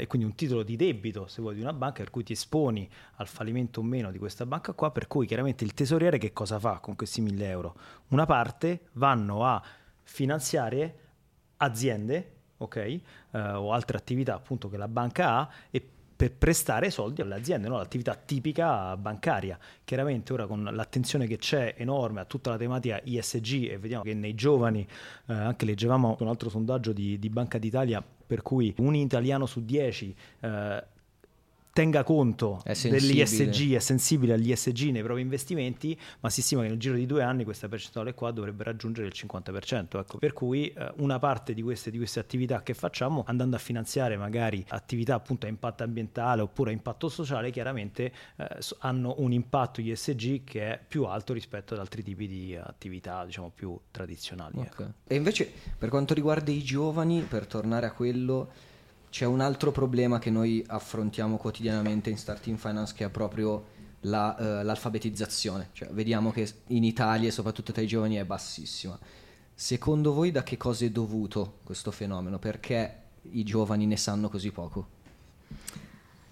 e 0.00 0.06
quindi 0.06 0.26
un 0.26 0.34
titolo 0.34 0.62
di 0.62 0.76
debito, 0.76 1.26
se 1.26 1.40
vuoi, 1.40 1.54
di 1.54 1.60
una 1.60 1.72
banca, 1.72 2.02
per 2.02 2.10
cui 2.10 2.22
ti 2.22 2.32
esponi 2.32 2.88
al 3.16 3.26
fallimento 3.26 3.80
o 3.80 3.82
meno 3.82 4.10
di 4.10 4.18
questa 4.18 4.46
banca 4.46 4.72
qua, 4.72 4.90
per 4.90 5.06
cui 5.06 5.26
chiaramente 5.26 5.64
il 5.64 5.74
tesoriere 5.74 6.18
che 6.18 6.32
cosa 6.32 6.58
fa 6.58 6.78
con 6.78 6.96
questi 6.96 7.20
1000 7.20 7.48
euro? 7.48 7.76
Una 8.08 8.26
parte 8.26 8.88
vanno 8.92 9.44
a 9.44 9.62
finanziare 10.02 10.98
aziende, 11.58 12.32
ok? 12.58 12.76
Eh, 12.76 13.00
o 13.30 13.72
altre 13.72 13.96
attività 13.96 14.34
appunto 14.34 14.68
che 14.68 14.76
la 14.76 14.88
banca 14.88 15.38
ha 15.38 15.48
e 15.70 15.90
per 16.16 16.32
prestare 16.32 16.90
soldi 16.90 17.20
alle 17.20 17.34
aziende, 17.34 17.68
no? 17.68 17.76
l'attività 17.76 18.14
tipica 18.14 18.96
bancaria. 18.96 19.58
Chiaramente 19.84 20.32
ora 20.32 20.46
con 20.46 20.64
l'attenzione 20.64 21.26
che 21.26 21.36
c'è 21.36 21.74
enorme 21.76 22.20
a 22.20 22.24
tutta 22.24 22.50
la 22.50 22.56
tematica 22.56 23.00
ISG 23.04 23.70
e 23.70 23.78
vediamo 23.78 24.02
che 24.02 24.14
nei 24.14 24.34
giovani, 24.34 24.86
eh, 25.26 25.32
anche 25.34 25.66
leggevamo 25.66 26.16
un 26.20 26.28
altro 26.28 26.48
sondaggio 26.48 26.92
di, 26.92 27.18
di 27.18 27.28
Banca 27.28 27.58
d'Italia 27.58 28.02
per 28.26 28.42
cui 28.42 28.74
un 28.78 28.94
italiano 28.94 29.46
su 29.46 29.64
dieci 29.64 30.14
eh, 30.40 30.84
tenga 31.76 32.04
conto 32.04 32.62
dell'ISG, 32.64 33.74
è 33.74 33.80
sensibile 33.80 34.32
agli 34.32 34.50
ISG 34.50 34.88
nei 34.92 35.02
propri 35.02 35.20
investimenti, 35.20 35.94
ma 36.20 36.30
si 36.30 36.40
stima 36.40 36.62
che 36.62 36.68
nel 36.68 36.78
giro 36.78 36.94
di 36.94 37.04
due 37.04 37.22
anni 37.22 37.44
questa 37.44 37.68
percentuale 37.68 38.14
qua 38.14 38.30
dovrebbe 38.30 38.64
raggiungere 38.64 39.06
il 39.06 39.12
50%. 39.14 39.98
Ecco. 39.98 40.16
Per 40.16 40.32
cui 40.32 40.68
eh, 40.68 40.92
una 40.96 41.18
parte 41.18 41.52
di 41.52 41.60
queste, 41.60 41.90
di 41.90 41.98
queste 41.98 42.18
attività 42.18 42.62
che 42.62 42.72
facciamo, 42.72 43.24
andando 43.26 43.56
a 43.56 43.58
finanziare 43.58 44.16
magari 44.16 44.64
attività 44.68 45.16
appunto 45.16 45.44
a 45.44 45.50
impatto 45.50 45.82
ambientale 45.82 46.40
oppure 46.40 46.70
a 46.70 46.72
impatto 46.72 47.10
sociale, 47.10 47.50
chiaramente 47.50 48.10
eh, 48.36 48.48
hanno 48.78 49.16
un 49.18 49.32
impatto 49.32 49.82
ISG 49.82 50.44
che 50.44 50.72
è 50.72 50.80
più 50.88 51.04
alto 51.04 51.34
rispetto 51.34 51.74
ad 51.74 51.80
altri 51.80 52.02
tipi 52.02 52.26
di 52.26 52.56
attività, 52.56 53.22
diciamo, 53.26 53.52
più 53.54 53.78
tradizionali. 53.90 54.60
ecco. 54.60 54.82
Ok. 54.82 54.90
E 55.08 55.14
invece 55.14 55.52
per 55.76 55.90
quanto 55.90 56.14
riguarda 56.14 56.50
i 56.50 56.62
giovani, 56.62 57.20
per 57.20 57.46
tornare 57.46 57.84
a 57.84 57.92
quello, 57.92 58.50
c'è 59.10 59.24
un 59.24 59.40
altro 59.40 59.72
problema 59.72 60.18
che 60.18 60.30
noi 60.30 60.64
affrontiamo 60.66 61.36
quotidianamente 61.36 62.10
in 62.10 62.18
Starting 62.18 62.58
Finance 62.58 62.94
che 62.94 63.04
è 63.04 63.08
proprio 63.08 63.74
la, 64.00 64.36
eh, 64.36 64.62
l'alfabetizzazione. 64.62 65.70
Cioè, 65.72 65.88
vediamo 65.90 66.32
che 66.32 66.48
in 66.68 66.84
Italia, 66.84 67.30
soprattutto 67.30 67.72
tra 67.72 67.82
i 67.82 67.86
giovani, 67.86 68.16
è 68.16 68.24
bassissima. 68.24 68.98
Secondo 69.54 70.12
voi 70.12 70.30
da 70.30 70.42
che 70.42 70.56
cosa 70.56 70.84
è 70.84 70.90
dovuto 70.90 71.60
questo 71.64 71.90
fenomeno? 71.90 72.38
Perché 72.38 73.02
i 73.30 73.42
giovani 73.42 73.86
ne 73.86 73.96
sanno 73.96 74.28
così 74.28 74.50
poco? 74.50 74.94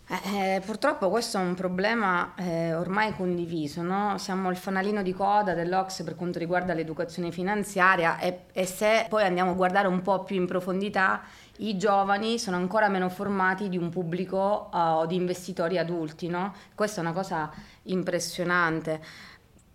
Eh, 0.06 0.56
eh, 0.56 0.60
purtroppo 0.60 1.08
questo 1.08 1.38
è 1.38 1.40
un 1.40 1.54
problema 1.54 2.34
eh, 2.36 2.74
ormai 2.74 3.14
condiviso, 3.14 3.80
no? 3.80 4.18
siamo 4.18 4.50
il 4.50 4.56
fanalino 4.56 5.02
di 5.02 5.14
coda 5.14 5.54
dell'Ox 5.54 6.02
per 6.02 6.14
quanto 6.14 6.38
riguarda 6.38 6.74
l'educazione 6.74 7.32
finanziaria 7.32 8.18
e, 8.18 8.40
e, 8.52 8.66
se 8.66 9.06
poi 9.08 9.24
andiamo 9.24 9.52
a 9.52 9.54
guardare 9.54 9.88
un 9.88 10.02
po' 10.02 10.22
più 10.22 10.36
in 10.36 10.46
profondità, 10.46 11.22
i 11.58 11.76
giovani 11.76 12.38
sono 12.38 12.56
ancora 12.56 12.88
meno 12.88 13.08
formati 13.08 13.68
di 13.68 13.76
un 13.76 13.88
pubblico 13.90 14.68
uh, 14.72 15.06
di 15.06 15.14
investitori 15.14 15.78
adulti, 15.78 16.28
no? 16.28 16.54
questa 16.74 17.00
è 17.00 17.04
una 17.04 17.12
cosa 17.12 17.52
impressionante. 17.84 19.00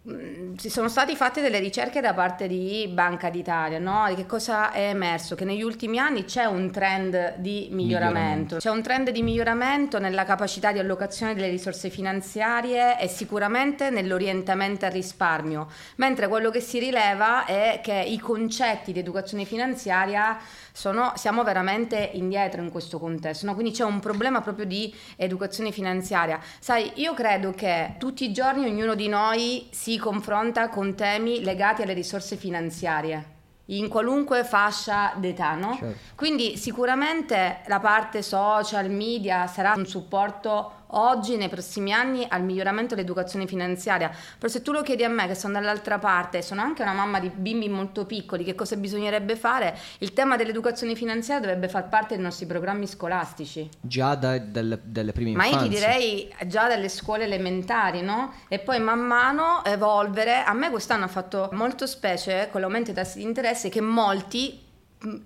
Mm, 0.07 0.55
ci 0.55 0.69
sono 0.69 0.87
state 0.87 1.13
fatte 1.17 1.41
delle 1.41 1.59
ricerche 1.59 1.99
da 1.99 2.13
parte 2.13 2.47
di 2.47 2.89
Banca 2.89 3.29
d'Italia, 3.29 3.79
no? 3.79 4.05
Che 4.15 4.25
cosa 4.25 4.71
è 4.71 4.87
emerso? 4.87 5.35
Che 5.35 5.43
negli 5.43 5.61
ultimi 5.61 5.99
anni 5.99 6.23
c'è 6.23 6.45
un 6.45 6.71
trend 6.71 7.35
di 7.35 7.67
miglioramento. 7.71 7.75
miglioramento. 7.75 8.57
C'è 8.59 8.69
un 8.69 8.81
trend 8.81 9.09
di 9.09 9.21
miglioramento 9.21 9.99
nella 9.99 10.23
capacità 10.23 10.71
di 10.71 10.79
allocazione 10.79 11.35
delle 11.35 11.49
risorse 11.49 11.89
finanziarie 11.89 12.97
e 12.97 13.09
sicuramente 13.09 13.89
nell'orientamento 13.89 14.85
al 14.85 14.91
risparmio, 14.93 15.67
mentre 15.97 16.29
quello 16.29 16.49
che 16.49 16.61
si 16.61 16.79
rileva 16.79 17.43
è 17.43 17.81
che 17.83 18.01
i 18.07 18.19
concetti 18.19 18.93
di 18.93 18.99
educazione 18.99 19.43
finanziaria 19.43 20.37
sono, 20.71 21.11
siamo 21.17 21.43
veramente 21.43 22.11
indietro 22.13 22.61
in 22.61 22.71
questo 22.71 22.99
contesto, 22.99 23.45
no? 23.45 23.53
quindi 23.53 23.73
c'è 23.73 23.83
un 23.83 23.99
problema 23.99 24.39
proprio 24.39 24.65
di 24.65 24.95
educazione 25.17 25.73
finanziaria. 25.73 26.39
Sai, 26.59 26.93
io 26.95 27.13
credo 27.13 27.51
che 27.51 27.95
tutti 27.97 28.23
i 28.23 28.31
giorni 28.31 28.65
ognuno 28.65 28.95
di 28.95 29.09
noi 29.09 29.67
si 29.71 29.88
confronta 29.97 30.69
con 30.69 30.95
temi 30.95 31.43
legati 31.43 31.81
alle 31.81 31.93
risorse 31.93 32.35
finanziarie 32.35 33.37
in 33.69 33.87
qualunque 33.87 34.43
fascia 34.43 35.13
d'età, 35.15 35.53
no? 35.55 35.75
Certo. 35.79 35.97
Quindi 36.15 36.57
sicuramente 36.57 37.61
la 37.67 37.79
parte 37.79 38.21
social 38.21 38.89
media 38.89 39.47
sarà 39.47 39.73
un 39.75 39.85
supporto 39.85 40.73
oggi, 40.91 41.35
nei 41.37 41.49
prossimi 41.49 41.93
anni, 41.93 42.25
al 42.27 42.43
miglioramento 42.43 42.95
dell'educazione 42.95 43.47
finanziaria. 43.47 44.11
Però 44.37 44.51
se 44.51 44.61
tu 44.61 44.71
lo 44.71 44.81
chiedi 44.81 45.03
a 45.03 45.09
me, 45.09 45.27
che 45.27 45.35
sono 45.35 45.53
dall'altra 45.53 45.99
parte, 45.99 46.41
sono 46.41 46.61
anche 46.61 46.81
una 46.81 46.93
mamma 46.93 47.19
di 47.19 47.29
bimbi 47.33 47.69
molto 47.69 48.05
piccoli, 48.05 48.43
che 48.43 48.55
cosa 48.55 48.75
bisognerebbe 48.75 49.35
fare? 49.35 49.77
Il 49.99 50.13
tema 50.13 50.35
dell'educazione 50.35 50.95
finanziaria 50.95 51.45
dovrebbe 51.45 51.67
far 51.67 51.89
parte 51.89 52.15
dei 52.15 52.23
nostri 52.23 52.45
programmi 52.45 52.87
scolastici. 52.87 53.69
Già 53.81 54.15
da, 54.15 54.37
delle, 54.37 54.79
delle 54.83 55.11
prime 55.11 55.33
Ma 55.33 55.45
infanzie. 55.45 55.59
Ma 55.59 55.65
io 55.65 55.69
ti 55.69 55.75
direi 55.75 56.35
già 56.47 56.67
dalle 56.67 56.89
scuole 56.89 57.25
elementari, 57.25 58.01
no? 58.01 58.33
E 58.47 58.59
poi 58.59 58.79
man 58.79 58.99
mano 58.99 59.63
evolvere. 59.65 60.43
A 60.43 60.53
me 60.53 60.69
quest'anno 60.69 61.05
ha 61.05 61.09
fatto 61.09 61.49
molto 61.53 61.85
specie 61.85 62.49
con 62.51 62.61
l'aumento 62.61 62.91
dei 62.91 63.03
tassi 63.03 63.19
di 63.19 63.23
interesse 63.25 63.69
che 63.69 63.81
molti 63.81 64.67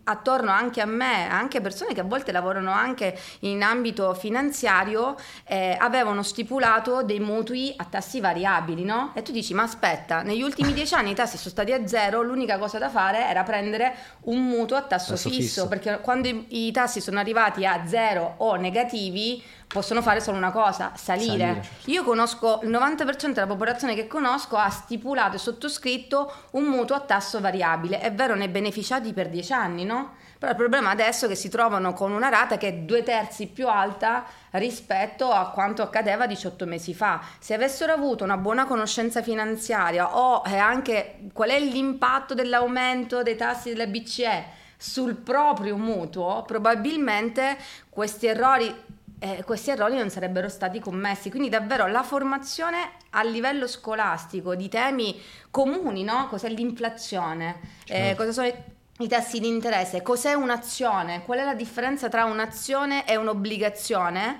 attorno 0.03 0.51
anche 0.51 0.81
a 0.81 0.85
me, 0.85 1.27
anche 1.27 1.59
persone 1.59 1.93
che 1.93 2.01
a 2.01 2.03
volte 2.03 2.31
lavorano 2.31 2.71
anche 2.71 3.17
in 3.39 3.63
ambito 3.63 4.13
finanziario, 4.13 5.15
eh, 5.45 5.75
avevano 5.79 6.21
stipulato 6.21 7.01
dei 7.01 7.19
mutui 7.19 7.73
a 7.75 7.85
tassi 7.85 8.19
variabili, 8.19 8.83
no? 8.83 9.11
E 9.15 9.23
tu 9.23 9.31
dici, 9.31 9.53
ma 9.53 9.63
aspetta, 9.63 10.21
negli 10.21 10.41
ultimi 10.41 10.73
dieci 10.73 10.93
anni 10.93 11.11
i 11.11 11.15
tassi 11.15 11.37
sono 11.37 11.49
stati 11.49 11.71
a 11.71 11.87
zero, 11.87 12.21
l'unica 12.21 12.57
cosa 12.57 12.77
da 12.77 12.89
fare 12.89 13.27
era 13.27 13.43
prendere 13.43 13.95
un 14.23 14.45
mutuo 14.45 14.77
a 14.77 14.81
tasso, 14.81 15.13
tasso 15.13 15.29
fisso, 15.29 15.41
fisso, 15.41 15.67
perché 15.67 15.99
quando 16.01 16.27
i, 16.27 16.67
i 16.67 16.71
tassi 16.71 17.01
sono 17.01 17.19
arrivati 17.19 17.65
a 17.65 17.85
zero 17.87 18.35
o 18.37 18.55
negativi, 18.55 19.41
possono 19.73 20.03
fare 20.03 20.21
solo 20.21 20.37
una 20.37 20.51
cosa, 20.51 20.91
salire. 20.95 21.27
salire. 21.27 21.67
Io 21.85 22.03
conosco 22.03 22.59
il 22.61 22.69
90% 22.69 23.31
della 23.33 23.47
popolazione 23.47 23.95
che 23.95 24.05
conosco 24.05 24.55
ha 24.55 24.69
stipulato 24.69 25.35
e 25.35 25.39
sottoscritto 25.39 26.31
un 26.51 26.65
mutuo 26.65 26.95
a 26.95 26.99
tasso 26.99 27.41
variabile. 27.41 27.99
È 27.99 28.13
vero, 28.13 28.35
ne 28.35 28.49
beneficiati 28.49 29.11
per 29.13 29.29
10 29.29 29.51
anni, 29.51 29.83
no? 29.83 30.13
Però 30.37 30.51
il 30.51 30.57
problema 30.57 30.91
adesso 30.91 31.25
è 31.25 31.27
che 31.27 31.35
si 31.35 31.49
trovano 31.49 31.93
con 31.93 32.11
una 32.11 32.29
rata 32.29 32.57
che 32.57 32.67
è 32.67 32.73
due 32.73 33.01
terzi 33.01 33.47
più 33.47 33.67
alta 33.67 34.25
rispetto 34.51 35.31
a 35.31 35.49
quanto 35.49 35.81
accadeva 35.81 36.27
18 36.27 36.65
mesi 36.65 36.93
fa. 36.93 37.21
Se 37.39 37.55
avessero 37.55 37.93
avuto 37.93 38.23
una 38.23 38.37
buona 38.37 38.65
conoscenza 38.65 39.23
finanziaria 39.23 40.15
o 40.17 40.43
eh, 40.45 40.57
anche 40.57 41.29
qual 41.33 41.49
è 41.49 41.59
l'impatto 41.59 42.35
dell'aumento 42.35 43.23
dei 43.23 43.35
tassi 43.35 43.69
della 43.69 43.87
BCE 43.87 44.61
sul 44.83 45.15
proprio 45.15 45.77
mutuo, 45.77 46.43
probabilmente 46.45 47.57
questi 47.89 48.27
errori 48.27 48.82
eh, 49.23 49.43
questi 49.45 49.69
errori 49.69 49.95
non 49.95 50.09
sarebbero 50.09 50.49
stati 50.49 50.81
commessi. 50.81 51.29
Quindi 51.29 51.47
davvero 51.47 51.87
la 51.87 52.03
formazione 52.03 52.91
a 53.11 53.23
livello 53.23 53.67
scolastico 53.67 54.53
di 54.53 54.67
temi 54.67 55.17
comuni, 55.49 56.03
no? 56.03 56.27
Cos'è 56.27 56.49
l'inflazione? 56.49 57.59
Eh, 57.85 57.87
certo. 57.87 58.11
Eh, 58.11 58.15
cosa 58.15 58.31
sono 58.33 58.65
i 58.99 59.07
tassi 59.07 59.39
di 59.39 59.47
interesse? 59.47 60.01
Cos'è 60.01 60.33
un'azione? 60.33 61.23
Qual 61.23 61.39
è 61.39 61.45
la 61.45 61.53
differenza 61.55 62.09
tra 62.09 62.25
un'azione 62.25 63.07
e 63.07 63.15
un'obbligazione? 63.15 64.39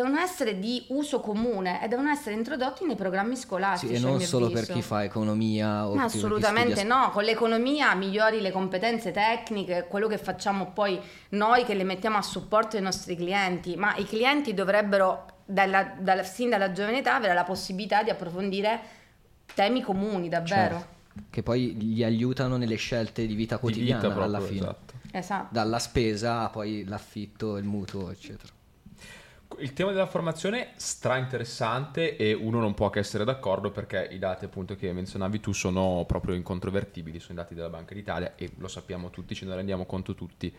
Devono 0.00 0.18
essere 0.18 0.58
di 0.58 0.84
uso 0.88 1.20
comune 1.20 1.82
e 1.84 1.88
devono 1.88 2.08
essere 2.08 2.34
introdotti 2.34 2.84
nei 2.86 2.96
programmi 2.96 3.36
scolastici. 3.36 3.96
Sì, 3.96 4.02
e 4.02 4.06
non 4.06 4.20
solo 4.20 4.50
per 4.50 4.66
chi 4.66 4.80
fa 4.80 5.04
economia 5.04 5.86
o 5.86 5.94
no, 5.94 6.04
assolutamente 6.04 6.76
studia... 6.76 6.96
no, 6.96 7.10
con 7.10 7.24
l'economia 7.24 7.94
migliori 7.94 8.40
le 8.40 8.50
competenze 8.50 9.10
tecniche, 9.10 9.86
quello 9.88 10.08
che 10.08 10.18
facciamo 10.18 10.72
poi 10.72 10.98
noi 11.30 11.64
che 11.64 11.74
le 11.74 11.84
mettiamo 11.84 12.16
a 12.16 12.22
supporto 12.22 12.70
dei 12.70 12.82
nostri 12.82 13.14
clienti, 13.14 13.76
ma 13.76 13.94
i 13.96 14.04
clienti 14.04 14.54
dovrebbero 14.54 15.26
dalla, 15.44 15.94
dalla, 15.98 16.22
sin 16.22 16.48
dalla 16.48 16.72
giovane 16.72 16.98
età 16.98 17.16
avere 17.16 17.34
la 17.34 17.44
possibilità 17.44 18.02
di 18.02 18.10
approfondire 18.10 18.80
temi 19.54 19.82
comuni 19.82 20.28
davvero. 20.28 20.74
Certo. 20.74 20.98
Che 21.28 21.42
poi 21.42 21.74
gli 21.74 22.02
aiutano 22.02 22.56
nelle 22.56 22.76
scelte 22.76 23.26
di 23.26 23.34
vita 23.34 23.58
quotidiana 23.58 24.00
di 24.00 24.06
vita 24.06 24.14
proprio, 24.14 24.36
alla 24.36 24.46
fine. 24.46 24.60
Esatto. 24.60 24.94
esatto. 25.12 25.48
Dalla 25.50 25.78
spesa 25.78 26.44
a 26.44 26.48
poi 26.48 26.84
l'affitto, 26.84 27.56
il 27.56 27.64
mutuo, 27.64 28.10
eccetera. 28.10 28.58
Il 29.58 29.72
tema 29.72 29.90
della 29.90 30.06
formazione 30.06 30.60
è 30.60 30.72
stra 30.76 31.16
interessante 31.16 32.16
e 32.16 32.32
uno 32.32 32.60
non 32.60 32.72
può 32.72 32.88
che 32.88 33.00
essere 33.00 33.24
d'accordo 33.24 33.70
perché 33.70 34.08
i 34.10 34.18
dati 34.18 34.44
appunto 34.44 34.74
che 34.74 34.92
menzionavi 34.92 35.40
tu 35.40 35.52
sono 35.52 36.04
proprio 36.06 36.34
incontrovertibili, 36.34 37.18
sono 37.18 37.38
i 37.38 37.42
dati 37.42 37.54
della 37.54 37.68
Banca 37.68 37.92
d'Italia 37.92 38.34
e 38.36 38.52
lo 38.56 38.68
sappiamo 38.68 39.10
tutti, 39.10 39.34
ce 39.34 39.44
ne 39.44 39.54
rendiamo 39.54 39.84
conto 39.84 40.14
tutti. 40.14 40.54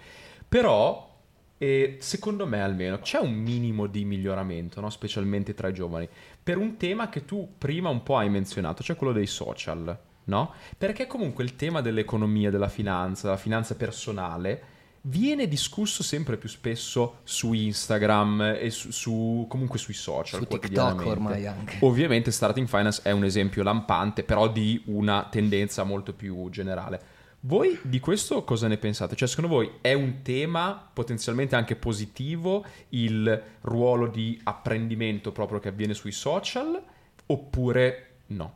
Però 0.47 1.11
eh, 1.57 1.97
secondo 1.99 2.47
me 2.47 2.61
almeno 2.61 2.99
c'è 2.99 3.19
un 3.19 3.33
minimo 3.33 3.87
di 3.87 4.03
miglioramento, 4.03 4.81
no? 4.81 4.89
specialmente 4.89 5.53
tra 5.53 5.67
i 5.67 5.73
giovani, 5.73 6.09
per 6.41 6.57
un 6.57 6.75
tema 6.77 7.07
che 7.09 7.23
tu 7.23 7.53
prima 7.57 7.89
un 7.89 8.03
po' 8.03 8.17
hai 8.17 8.29
menzionato, 8.29 8.83
cioè 8.83 8.95
quello 8.95 9.13
dei 9.13 9.27
social. 9.27 9.99
No? 10.23 10.53
Perché 10.77 11.07
comunque 11.07 11.43
il 11.43 11.55
tema 11.55 11.81
dell'economia, 11.81 12.51
della 12.51 12.69
finanza, 12.69 13.27
della 13.27 13.39
finanza 13.39 13.75
personale 13.75 14.70
viene 15.01 15.47
discusso 15.47 16.03
sempre 16.03 16.37
più 16.37 16.47
spesso 16.47 17.19
su 17.23 17.53
Instagram 17.53 18.57
e 18.59 18.69
su, 18.69 18.91
su 18.91 19.45
comunque 19.47 19.79
sui 19.79 19.93
social. 19.93 20.41
Su 20.41 20.45
TikTok 20.45 21.05
ormai 21.05 21.47
anche. 21.47 21.77
Ovviamente 21.81 22.31
Starting 22.31 22.67
Finance 22.67 23.01
è 23.03 23.11
un 23.11 23.23
esempio 23.23 23.63
lampante, 23.63 24.23
però 24.23 24.47
di 24.49 24.81
una 24.85 25.27
tendenza 25.29 25.83
molto 25.83 26.13
più 26.13 26.49
generale. 26.49 27.19
Voi 27.43 27.79
di 27.81 27.99
questo 27.99 28.43
cosa 28.43 28.67
ne 28.67 28.77
pensate? 28.77 29.15
Cioè, 29.15 29.27
secondo 29.27 29.55
voi 29.55 29.71
è 29.81 29.93
un 29.93 30.21
tema 30.21 30.89
potenzialmente 30.93 31.55
anche 31.55 31.75
positivo 31.75 32.63
il 32.89 33.43
ruolo 33.61 34.07
di 34.07 34.39
apprendimento 34.43 35.31
proprio 35.31 35.59
che 35.59 35.69
avviene 35.69 35.95
sui 35.95 36.11
social 36.11 36.79
oppure 37.25 38.09
no? 38.27 38.53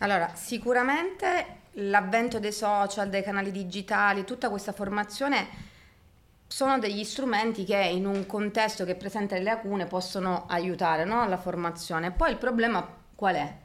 Allora, 0.00 0.34
sicuramente 0.34 1.60
l'avvento 1.78 2.38
dei 2.38 2.52
social, 2.52 3.08
dei 3.08 3.22
canali 3.22 3.50
digitali, 3.50 4.24
tutta 4.24 4.50
questa 4.50 4.72
formazione 4.72 5.65
sono 6.46 6.78
degli 6.78 7.04
strumenti 7.04 7.64
che 7.64 7.76
in 7.76 8.06
un 8.06 8.26
contesto 8.26 8.84
che 8.84 8.94
presenta 8.94 9.36
le 9.36 9.42
lacune 9.42 9.86
possono 9.86 10.46
aiutare 10.48 11.04
no? 11.04 11.22
alla 11.22 11.38
formazione. 11.38 12.12
Poi 12.12 12.30
il 12.30 12.36
problema 12.36 12.86
qual 13.14 13.34
è? 13.34 13.56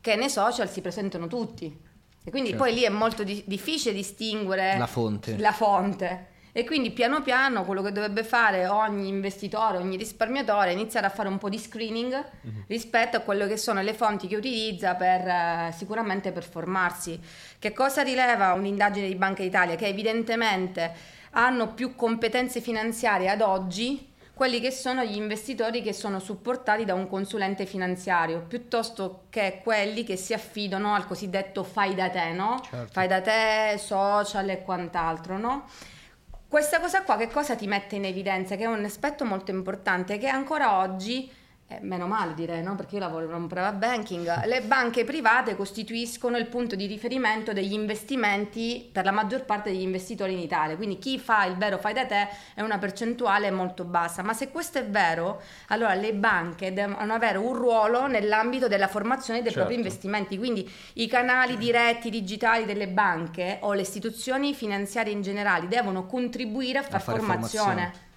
Che 0.00 0.16
nei 0.16 0.30
social 0.30 0.68
si 0.68 0.80
presentano 0.80 1.26
tutti 1.26 1.90
e 2.24 2.30
quindi 2.30 2.50
certo. 2.50 2.64
poi 2.64 2.74
lì 2.74 2.82
è 2.82 2.88
molto 2.88 3.24
di- 3.24 3.42
difficile 3.46 3.92
distinguere 3.94 4.78
la 4.78 4.86
fonte. 4.86 5.36
la 5.38 5.52
fonte. 5.52 6.26
E 6.54 6.64
quindi 6.64 6.90
piano 6.90 7.22
piano 7.22 7.64
quello 7.64 7.80
che 7.80 7.92
dovrebbe 7.92 8.22
fare 8.24 8.66
ogni 8.66 9.08
investitore, 9.08 9.78
ogni 9.78 9.96
risparmiatore 9.96 10.68
è 10.68 10.72
iniziare 10.72 11.06
a 11.06 11.08
fare 11.08 11.28
un 11.28 11.38
po' 11.38 11.48
di 11.48 11.58
screening 11.58 12.12
mm-hmm. 12.12 12.60
rispetto 12.66 13.16
a 13.16 13.20
quello 13.20 13.46
che 13.46 13.56
sono 13.56 13.80
le 13.80 13.94
fonti 13.94 14.28
che 14.28 14.36
utilizza 14.36 14.94
per 14.94 15.26
eh, 15.26 15.74
sicuramente 15.74 16.30
per 16.30 16.44
formarsi. 16.44 17.18
Che 17.58 17.72
cosa 17.72 18.02
rileva 18.02 18.52
un'indagine 18.52 19.08
di 19.08 19.14
Banca 19.14 19.42
d'Italia? 19.42 19.76
Che 19.76 19.86
evidentemente 19.86 20.94
hanno 21.32 21.74
più 21.74 21.94
competenze 21.94 22.60
finanziarie 22.60 23.28
ad 23.28 23.40
oggi 23.40 24.10
quelli 24.34 24.60
che 24.60 24.70
sono 24.70 25.04
gli 25.04 25.14
investitori 25.14 25.82
che 25.82 25.92
sono 25.92 26.18
supportati 26.18 26.84
da 26.84 26.94
un 26.94 27.06
consulente 27.06 27.66
finanziario, 27.66 28.40
piuttosto 28.40 29.24
che 29.28 29.60
quelli 29.62 30.04
che 30.04 30.16
si 30.16 30.32
affidano 30.32 30.94
al 30.94 31.06
cosiddetto 31.06 31.62
fai 31.62 31.94
da 31.94 32.08
te, 32.08 32.32
no? 32.32 32.60
Certo. 32.68 32.92
Fai 32.92 33.06
da 33.06 33.20
te, 33.20 33.78
social 33.78 34.48
e 34.48 34.62
quant'altro, 34.62 35.38
no? 35.38 35.66
Questa 36.48 36.80
cosa 36.80 37.02
qua 37.02 37.16
che 37.16 37.28
cosa 37.28 37.54
ti 37.54 37.66
mette 37.66 37.96
in 37.96 38.04
evidenza? 38.04 38.56
Che 38.56 38.64
è 38.64 38.66
un 38.66 38.84
aspetto 38.84 39.24
molto 39.24 39.50
importante 39.50 40.18
che 40.18 40.28
ancora 40.28 40.78
oggi 40.78 41.30
eh, 41.72 41.78
meno 41.82 42.06
male 42.06 42.34
direi, 42.34 42.62
no? 42.62 42.74
perché 42.74 42.96
io 42.96 43.00
lavoro 43.00 43.24
in 43.24 43.32
un 43.32 43.46
private 43.46 43.76
banking, 43.76 44.44
le 44.44 44.60
banche 44.62 45.04
private 45.04 45.56
costituiscono 45.56 46.36
il 46.36 46.46
punto 46.46 46.76
di 46.76 46.86
riferimento 46.86 47.52
degli 47.52 47.72
investimenti 47.72 48.88
per 48.92 49.04
la 49.04 49.10
maggior 49.10 49.44
parte 49.44 49.70
degli 49.70 49.80
investitori 49.82 50.32
in 50.32 50.38
Italia, 50.38 50.76
quindi 50.76 50.98
chi 50.98 51.18
fa 51.18 51.44
il 51.44 51.56
vero 51.56 51.78
fai 51.78 51.94
da 51.94 52.04
te 52.04 52.28
è 52.54 52.60
una 52.60 52.78
percentuale 52.78 53.50
molto 53.50 53.84
bassa, 53.84 54.22
ma 54.22 54.34
se 54.34 54.50
questo 54.50 54.78
è 54.78 54.86
vero, 54.86 55.40
allora 55.68 55.94
le 55.94 56.12
banche 56.12 56.72
devono 56.72 57.14
avere 57.14 57.38
un 57.38 57.54
ruolo 57.54 58.06
nell'ambito 58.06 58.68
della 58.68 58.88
formazione 58.88 59.40
dei 59.40 59.52
certo. 59.52 59.66
propri 59.66 59.82
investimenti, 59.82 60.36
quindi 60.36 60.70
i 60.94 61.06
canali 61.06 61.56
diretti 61.56 62.10
digitali 62.10 62.64
delle 62.64 62.88
banche 62.88 63.58
o 63.60 63.72
le 63.72 63.82
istituzioni 63.82 64.54
finanziarie 64.54 65.12
in 65.12 65.22
generale 65.22 65.68
devono 65.68 66.06
contribuire 66.06 66.78
a 66.78 66.82
fare, 66.82 66.96
a 66.96 67.00
fare 67.00 67.18
formazione. 67.18 67.64
formazione. 67.64 68.10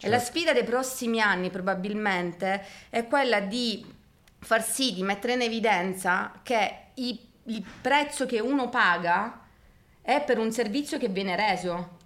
E 0.00 0.08
la 0.08 0.18
certo. 0.18 0.32
sfida 0.32 0.52
dei 0.52 0.64
prossimi 0.64 1.20
anni 1.20 1.50
probabilmente 1.50 2.64
è 2.90 3.06
quella 3.06 3.40
di 3.40 3.84
far 4.38 4.62
sì, 4.62 4.92
di 4.92 5.02
mettere 5.02 5.34
in 5.34 5.40
evidenza 5.40 6.32
che 6.42 6.76
i, 6.94 7.18
il 7.44 7.64
prezzo 7.80 8.26
che 8.26 8.40
uno 8.40 8.68
paga 8.68 9.40
è 10.02 10.22
per 10.22 10.38
un 10.38 10.52
servizio 10.52 10.98
che 10.98 11.08
viene 11.08 11.34
reso. 11.36 12.02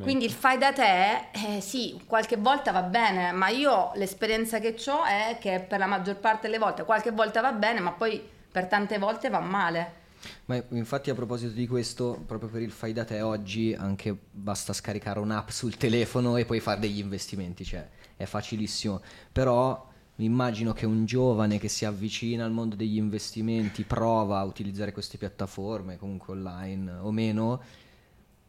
Quindi 0.00 0.24
il 0.24 0.30
fai 0.30 0.56
da 0.56 0.72
te, 0.72 1.28
eh, 1.32 1.60
sì, 1.60 2.00
qualche 2.06 2.36
volta 2.36 2.72
va 2.72 2.82
bene, 2.82 3.32
ma 3.32 3.48
io 3.48 3.90
l'esperienza 3.94 4.58
che 4.58 4.74
ho 4.86 5.04
è 5.04 5.36
che 5.38 5.60
per 5.60 5.78
la 5.78 5.86
maggior 5.86 6.16
parte 6.16 6.46
delle 6.46 6.58
volte, 6.58 6.84
qualche 6.84 7.10
volta 7.10 7.42
va 7.42 7.52
bene, 7.52 7.80
ma 7.80 7.92
poi 7.92 8.26
per 8.50 8.66
tante 8.66 8.96
volte 8.96 9.28
va 9.28 9.40
male. 9.40 9.98
Ma 10.46 10.62
infatti 10.70 11.10
a 11.10 11.14
proposito 11.14 11.52
di 11.52 11.66
questo, 11.66 12.22
proprio 12.26 12.48
per 12.48 12.62
il 12.62 12.70
fai 12.70 12.92
da 12.92 13.04
te 13.04 13.20
oggi 13.22 13.72
anche 13.72 14.16
basta 14.30 14.72
scaricare 14.72 15.20
un'app 15.20 15.48
sul 15.48 15.76
telefono 15.76 16.36
e 16.36 16.44
poi 16.44 16.60
fare 16.60 16.80
degli 16.80 16.98
investimenti, 16.98 17.64
cioè 17.64 17.88
è 18.16 18.24
facilissimo. 18.24 19.00
Però 19.32 19.88
immagino 20.16 20.72
che 20.72 20.86
un 20.86 21.04
giovane 21.06 21.58
che 21.58 21.68
si 21.68 21.84
avvicina 21.84 22.44
al 22.44 22.52
mondo 22.52 22.76
degli 22.76 22.96
investimenti, 22.96 23.84
prova 23.84 24.38
a 24.38 24.44
utilizzare 24.44 24.92
queste 24.92 25.18
piattaforme, 25.18 25.96
comunque 25.96 26.34
online 26.34 26.92
o 26.92 27.10
meno, 27.10 27.62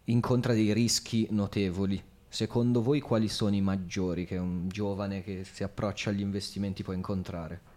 incontra 0.06 0.54
dei 0.54 0.74
rischi 0.74 1.28
notevoli. 1.32 2.04
Secondo 2.28 2.82
voi 2.82 3.02
quali 3.02 3.28
sono 3.28 3.56
i 3.56 3.62
maggiori 3.62 4.26
che 4.26 4.38
un 4.38 4.68
giovane 4.70 5.24
che 5.24 5.44
si 5.44 5.64
approccia 5.64 6.10
agli 6.10 6.22
investimenti 6.22 6.84
può 6.84 6.94
incontrare? 6.94 7.71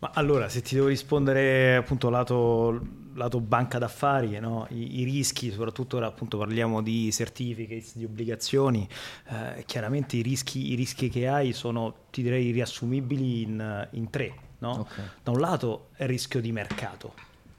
Ma 0.00 0.12
allora, 0.14 0.48
se 0.48 0.62
ti 0.62 0.76
devo 0.76 0.86
rispondere 0.86 1.74
appunto 1.74 2.08
lato, 2.08 2.80
lato 3.14 3.40
banca 3.40 3.78
d'affari, 3.78 4.38
no? 4.38 4.66
I, 4.70 5.00
I, 5.00 5.04
rischi, 5.04 5.50
soprattutto 5.50 5.96
ora 5.96 6.06
appunto 6.06 6.38
parliamo 6.38 6.82
di 6.82 7.10
certificates, 7.10 7.96
di 7.96 8.04
obbligazioni, 8.04 8.88
eh, 9.28 9.64
chiaramente 9.66 10.16
i 10.16 10.22
rischi, 10.22 10.70
i 10.70 10.76
rischi, 10.76 11.08
che 11.08 11.26
hai 11.26 11.52
sono, 11.52 12.06
ti 12.10 12.22
direi, 12.22 12.52
riassumibili 12.52 13.42
in, 13.42 13.88
in 13.92 14.08
tre. 14.08 14.34
No? 14.58 14.80
Okay. 14.80 15.04
Da 15.22 15.32
un 15.32 15.40
lato 15.40 15.88
è 15.94 16.04
il 16.04 16.10
rischio 16.10 16.40
di 16.40 16.52
mercato, 16.52 17.14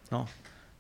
no? 0.10 0.28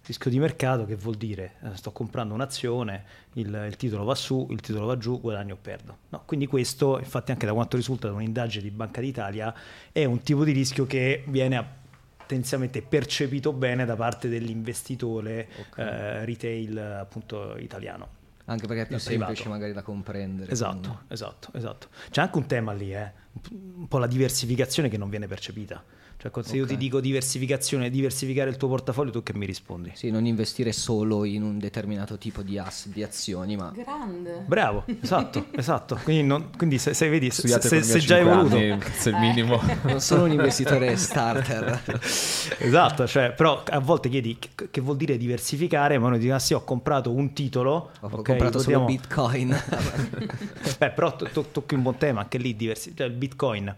Rischio 0.10 0.32
di 0.32 0.39
mercato 0.39 0.86
che 0.86 0.96
vuol 0.96 1.16
dire 1.16 1.54
eh, 1.63 1.75
sto 1.75 1.92
comprando 1.92 2.34
un'azione, 2.34 3.04
il, 3.34 3.66
il, 3.68 3.75
titolo 3.78 4.04
va 4.04 4.16
su, 4.16 4.48
il 4.50 4.60
titolo 4.60 4.88
va 4.88 4.98
giù, 4.98 5.22
guadagno 5.22 5.54
o 5.54 5.58
perdo. 5.62 5.98
No, 6.10 6.24
quindi 6.25 6.48
questo, 6.48 6.98
infatti 6.98 7.32
anche 7.32 7.46
da 7.46 7.54
quanto 7.54 7.75
risulta 7.78 8.08
da 8.08 8.13
un'indagine 8.16 8.63
di 8.63 8.72
Banca 8.72 9.01
d'Italia, 9.01 9.54
è 9.92 10.04
un 10.06 10.22
tipo 10.22 10.44
di 10.44 10.51
rischio 10.51 10.88
che 10.88 11.24
viene 11.28 11.78
potenzialmente 12.18 12.82
percepito 12.82 13.54
bene 13.54 13.86
da 13.86 13.96
parte 13.96 14.30
dell'investitore 14.30 15.48
okay. 15.68 15.86
eh, 15.86 16.25
retail 16.25 16.78
appunto 16.78 17.56
italiano. 17.58 18.18
Anche 18.46 18.66
perché 18.66 18.82
è 18.82 18.88
più 18.88 18.98
semplice 18.98 19.34
privato. 19.34 19.50
magari 19.50 19.74
da 19.74 19.84
comprendere. 19.84 20.51
Esatto, 20.51 20.80
quindi. 20.80 21.13
esatto, 21.13 21.50
esatto. 21.54 21.88
C'è 22.10 22.22
anche 22.22 22.38
un 22.38 22.48
tema 22.48 22.74
lì, 22.74 22.96
eh? 22.96 23.12
Un 23.51 23.88
po' 23.88 23.98
la 23.98 24.07
diversificazione 24.07 24.89
che 24.89 24.98
non 24.98 25.09
viene 25.09 25.27
percepita. 25.27 25.83
Cioè, 26.21 26.31
se 26.33 26.39
okay. 26.41 26.55
io 26.57 26.65
ti 26.65 26.75
dico 26.75 27.00
diversificazione, 27.00 27.89
diversificare 27.89 28.50
il 28.50 28.57
tuo 28.57 28.67
portafoglio, 28.67 29.09
tu 29.09 29.24
che 29.24 29.33
mi 29.33 29.45
rispondi? 29.45 29.91
Sì, 29.93 30.12
non 30.12 30.25
investire 30.25 30.74
solo 30.74 31.24
in 31.24 31.43
un 31.43 31.57
determinato 31.59 32.17
tipo 32.17 32.41
di 32.41 32.57
asset, 32.57 32.91
di 32.91 33.03
azioni, 33.03 33.55
ma... 33.55 33.71
Grande. 33.74 34.43
Bravo, 34.45 34.83
esatto, 35.01 35.45
esatto. 35.51 35.98
Quindi, 36.03 36.24
non, 36.24 36.50
quindi 36.57 36.77
se, 36.77 36.93
se, 36.93 37.07
vedi, 37.07 37.31
se, 37.31 37.48
se, 37.48 37.83
se 37.83 38.00
già 38.00 38.17
hai 38.17 38.25
voluto... 38.25 38.57
Anni, 38.57 38.67
il 39.05 39.15
minimo. 39.17 39.62
non 39.83 40.01
sono 40.01 40.25
un 40.25 40.31
investitore 40.31 40.98
starter. 40.98 41.83
esatto, 42.60 43.08
cioè, 43.08 43.32
però 43.32 43.63
a 43.65 43.80
volte 43.80 44.10
chiedi 44.10 44.38
che, 44.38 44.69
che 44.69 44.82
vuol 44.82 44.97
dire 44.97 45.15
diversificare, 45.15 45.97
ma 45.99 46.10
noi 46.10 46.17
diciamo, 46.17 46.36
ah 46.36 46.39
sì, 46.39 46.54
ho 46.54 46.65
comprato 46.65 47.13
un 47.13 47.32
titolo... 47.32 47.91
Ho 48.01 48.08
okay, 48.08 48.23
comprato 48.36 48.58
potremmo... 48.58 48.80
solo 48.80 48.86
Bitcoin. 48.86 49.58
Beh, 50.80 50.89
però 50.89 51.15
to- 51.15 51.30
to- 51.32 51.45
tocchi 51.49 51.75
un 51.75 51.82
buon 51.82 51.95
tema, 51.95 52.19
anche 52.19 52.38
lì, 52.38 52.58
diversi... 52.58 52.93
cioè, 52.93 53.08
il 53.08 53.13
Bitcoin. 53.19 53.73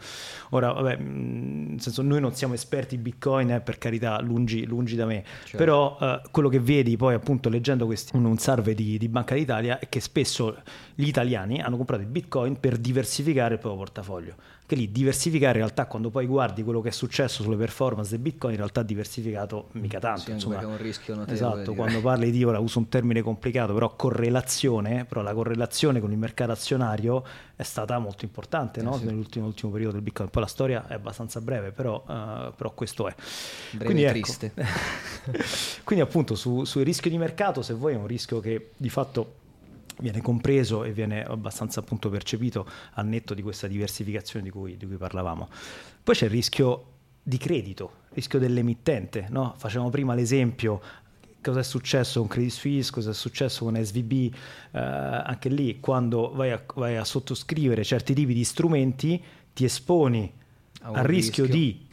Ora, 0.51 0.71
vabbè, 0.71 0.97
nel 0.97 1.81
senso, 1.81 2.01
noi 2.01 2.19
non 2.19 2.31
non 2.31 2.35
siamo 2.35 2.53
esperti 2.53 2.95
in 2.95 3.01
Bitcoin, 3.01 3.51
eh, 3.51 3.61
per 3.61 3.77
carità, 3.77 4.19
lungi, 4.21 4.65
lungi 4.65 4.95
da 4.95 5.05
me, 5.05 5.23
certo. 5.43 5.57
però 5.57 5.97
eh, 5.99 6.21
quello 6.31 6.49
che 6.49 6.59
vedi 6.59 6.95
poi 6.95 7.13
appunto 7.13 7.49
leggendo 7.49 7.85
questi, 7.85 8.15
un, 8.15 8.25
un 8.25 8.37
survey 8.37 8.73
di, 8.73 8.97
di, 8.97 9.09
Banca 9.09 9.35
d'Italia 9.35 9.77
è 9.77 9.89
che 9.89 9.99
spesso 9.99 10.61
gli 10.95 11.07
italiani 11.07 11.61
hanno 11.61 11.77
comprato 11.77 12.01
il 12.01 12.07
Bitcoin 12.07 12.59
per 12.59 12.77
diversificare 12.77 13.55
il 13.55 13.59
proprio 13.59 13.81
portafoglio 13.81 14.35
che 14.71 14.77
lì 14.77 14.89
diversificare 14.89 15.57
in 15.57 15.65
realtà 15.65 15.85
quando 15.85 16.09
poi 16.09 16.25
guardi 16.25 16.63
quello 16.63 16.79
che 16.79 16.87
è 16.87 16.91
successo 16.93 17.43
sulle 17.43 17.57
performance 17.57 18.11
del 18.11 18.19
Bitcoin 18.19 18.53
in 18.53 18.59
realtà 18.59 18.83
diversificato 18.83 19.67
mica 19.73 19.99
tanto. 19.99 20.21
Sì, 20.21 20.31
insomma, 20.31 20.61
è 20.61 20.63
un 20.63 20.77
rischio 20.77 21.13
notevole. 21.13 21.35
Esatto, 21.35 21.73
quando 21.73 21.99
parli 21.99 22.31
di, 22.31 22.41
ora 22.45 22.57
uso 22.59 22.79
un 22.79 22.87
termine 22.87 23.21
complicato, 23.21 23.73
però 23.73 23.93
correlazione, 23.97 25.03
però 25.03 25.21
la 25.23 25.33
correlazione 25.33 25.99
con 25.99 26.13
il 26.13 26.17
mercato 26.17 26.53
azionario 26.53 27.21
è 27.57 27.63
stata 27.63 27.99
molto 27.99 28.23
importante 28.23 28.79
eh, 28.79 28.83
no? 28.83 28.95
sì. 28.95 29.03
nell'ultimo 29.03 29.51
periodo 29.51 29.91
del 29.91 30.03
Bitcoin. 30.03 30.29
Poi 30.29 30.41
la 30.41 30.47
storia 30.47 30.87
è 30.87 30.93
abbastanza 30.93 31.41
breve, 31.41 31.73
però, 31.73 32.01
uh, 32.07 32.53
però 32.55 32.71
questo 32.73 33.09
è. 33.09 33.15
Breve 33.71 33.83
Quindi, 33.83 34.03
ecco, 34.03 34.13
triste. 34.13 34.53
Quindi 35.83 36.01
appunto 36.01 36.35
su, 36.35 36.63
sul 36.63 36.85
rischio 36.85 37.09
di 37.09 37.17
mercato, 37.17 37.61
se 37.61 37.73
vuoi, 37.73 37.95
è 37.95 37.97
un 37.97 38.07
rischio 38.07 38.39
che 38.39 38.69
di 38.77 38.89
fatto 38.89 39.39
viene 39.99 40.21
compreso 40.21 40.83
e 40.83 40.91
viene 40.91 41.23
abbastanza 41.23 41.79
appunto 41.79 42.09
percepito 42.09 42.67
al 42.93 43.07
netto 43.07 43.33
di 43.33 43.41
questa 43.41 43.67
diversificazione 43.67 44.45
di 44.45 44.51
cui, 44.51 44.77
di 44.77 44.85
cui 44.85 44.97
parlavamo. 44.97 45.49
Poi 46.03 46.15
c'è 46.15 46.25
il 46.25 46.31
rischio 46.31 46.85
di 47.21 47.37
credito, 47.37 47.91
il 48.09 48.15
rischio 48.15 48.39
dell'emittente. 48.39 49.27
No? 49.29 49.53
Facevamo 49.57 49.89
prima 49.89 50.15
l'esempio 50.15 50.81
cosa 51.41 51.59
è 51.59 51.63
successo 51.63 52.19
con 52.19 52.29
Credit 52.29 52.51
Suisse, 52.51 52.91
cosa 52.91 53.11
è 53.11 53.13
successo 53.13 53.65
con 53.65 53.75
SVB, 53.81 54.11
eh, 54.11 54.79
anche 54.79 55.49
lì 55.49 55.79
quando 55.79 56.31
vai 56.33 56.51
a, 56.51 56.63
vai 56.75 56.97
a, 56.97 57.03
sottoscrivere 57.03 57.83
certi 57.83 58.13
tipi 58.13 58.33
di 58.33 58.43
strumenti 58.43 59.21
ti 59.53 59.65
esponi 59.65 60.31
al 60.81 61.03
rischio, 61.03 61.45
rischio 61.45 61.47
di 61.47 61.87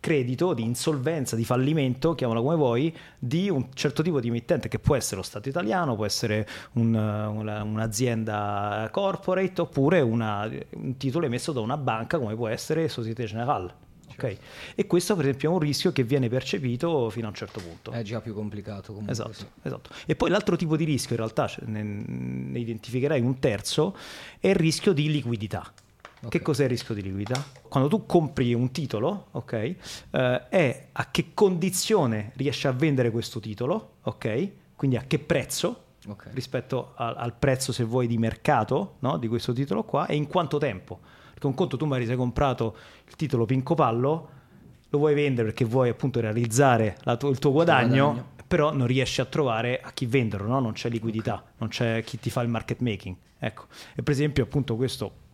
credito, 0.00 0.54
di 0.54 0.62
insolvenza, 0.62 1.36
di 1.36 1.44
fallimento, 1.44 2.14
chiamala 2.14 2.40
come 2.40 2.56
vuoi, 2.56 2.96
di 3.18 3.48
un 3.50 3.68
certo 3.74 4.02
tipo 4.02 4.20
di 4.20 4.28
emittente 4.28 4.68
che 4.68 4.78
può 4.78 4.96
essere 4.96 5.16
lo 5.16 5.22
Stato 5.22 5.48
italiano, 5.48 5.94
può 5.96 6.04
essere 6.04 6.46
un, 6.72 6.94
una, 6.94 7.62
un'azienda 7.62 8.88
corporate 8.92 9.60
oppure 9.60 10.00
una, 10.00 10.48
un 10.70 10.96
titolo 10.96 11.26
emesso 11.26 11.52
da 11.52 11.60
una 11.60 11.76
banca 11.76 12.18
come 12.18 12.34
può 12.34 12.48
essere 12.48 12.88
Societe 12.88 13.24
Generale. 13.24 13.86
Okay. 14.18 14.34
Certo. 14.34 14.46
E 14.74 14.86
questo 14.86 15.14
per 15.14 15.26
esempio 15.26 15.50
è 15.50 15.52
un 15.52 15.60
rischio 15.60 15.92
che 15.92 16.02
viene 16.02 16.28
percepito 16.28 17.08
fino 17.08 17.26
a 17.26 17.28
un 17.28 17.36
certo 17.36 17.60
punto. 17.60 17.92
È 17.92 18.02
già 18.02 18.20
più 18.20 18.34
complicato 18.34 18.88
comunque. 18.88 19.12
Esatto, 19.12 19.32
sì. 19.32 19.46
esatto. 19.62 19.90
E 20.06 20.16
poi 20.16 20.30
l'altro 20.30 20.56
tipo 20.56 20.76
di 20.76 20.84
rischio, 20.84 21.14
in 21.14 21.20
realtà 21.20 21.48
ne, 21.66 21.82
ne 21.82 22.58
identificherai 22.58 23.20
un 23.20 23.38
terzo, 23.38 23.96
è 24.40 24.48
il 24.48 24.56
rischio 24.56 24.92
di 24.92 25.08
liquidità. 25.08 25.72
Okay. 26.18 26.30
Che 26.30 26.42
cos'è 26.42 26.64
il 26.64 26.70
rischio 26.70 26.94
di 26.94 27.02
liquidità? 27.02 27.44
Quando 27.68 27.88
tu 27.88 28.04
compri 28.04 28.52
un 28.52 28.72
titolo, 28.72 29.28
ok, 29.30 29.52
eh, 29.52 30.48
è 30.48 30.86
a 30.90 31.10
che 31.10 31.30
condizione 31.32 32.32
riesci 32.34 32.66
a 32.66 32.72
vendere 32.72 33.10
questo 33.12 33.38
titolo, 33.38 33.96
ok? 34.02 34.50
Quindi 34.74 34.96
a 34.96 35.04
che 35.06 35.20
prezzo 35.20 35.84
okay. 36.08 36.32
rispetto 36.34 36.92
a, 36.96 37.14
al 37.14 37.34
prezzo, 37.34 37.72
se 37.72 37.84
vuoi, 37.84 38.06
di 38.06 38.18
mercato 38.18 38.96
no? 39.00 39.16
di 39.16 39.28
questo 39.28 39.52
titolo 39.52 39.84
qua 39.84 40.06
e 40.06 40.16
in 40.16 40.26
quanto 40.26 40.58
tempo. 40.58 40.98
Perché 41.30 41.46
un 41.46 41.54
conto 41.54 41.76
tu 41.76 41.86
magari 41.86 42.06
sei 42.06 42.16
comprato 42.16 42.76
il 43.06 43.14
titolo 43.14 43.44
Pinco 43.44 43.74
Pallo, 43.74 44.28
lo 44.88 44.98
vuoi 44.98 45.14
vendere 45.14 45.48
perché 45.48 45.64
vuoi 45.64 45.88
appunto 45.88 46.18
realizzare 46.20 46.96
tu- 47.18 47.28
il 47.28 47.38
tuo 47.38 47.52
guadagno, 47.52 48.04
guadagno, 48.06 48.28
però 48.46 48.72
non 48.72 48.86
riesci 48.86 49.20
a 49.20 49.24
trovare 49.24 49.80
a 49.80 49.92
chi 49.92 50.06
venderlo, 50.06 50.48
no? 50.48 50.58
non 50.58 50.72
c'è 50.72 50.88
liquidità, 50.88 51.34
okay. 51.34 51.52
non 51.58 51.68
c'è 51.68 52.02
chi 52.02 52.18
ti 52.18 52.30
fa 52.30 52.40
il 52.42 52.48
market 52.48 52.80
making. 52.80 53.14
Ecco. 53.38 53.66
E 53.94 54.02
per 54.02 54.12
esempio 54.12 54.42
appunto 54.42 54.74
questo 54.74 55.26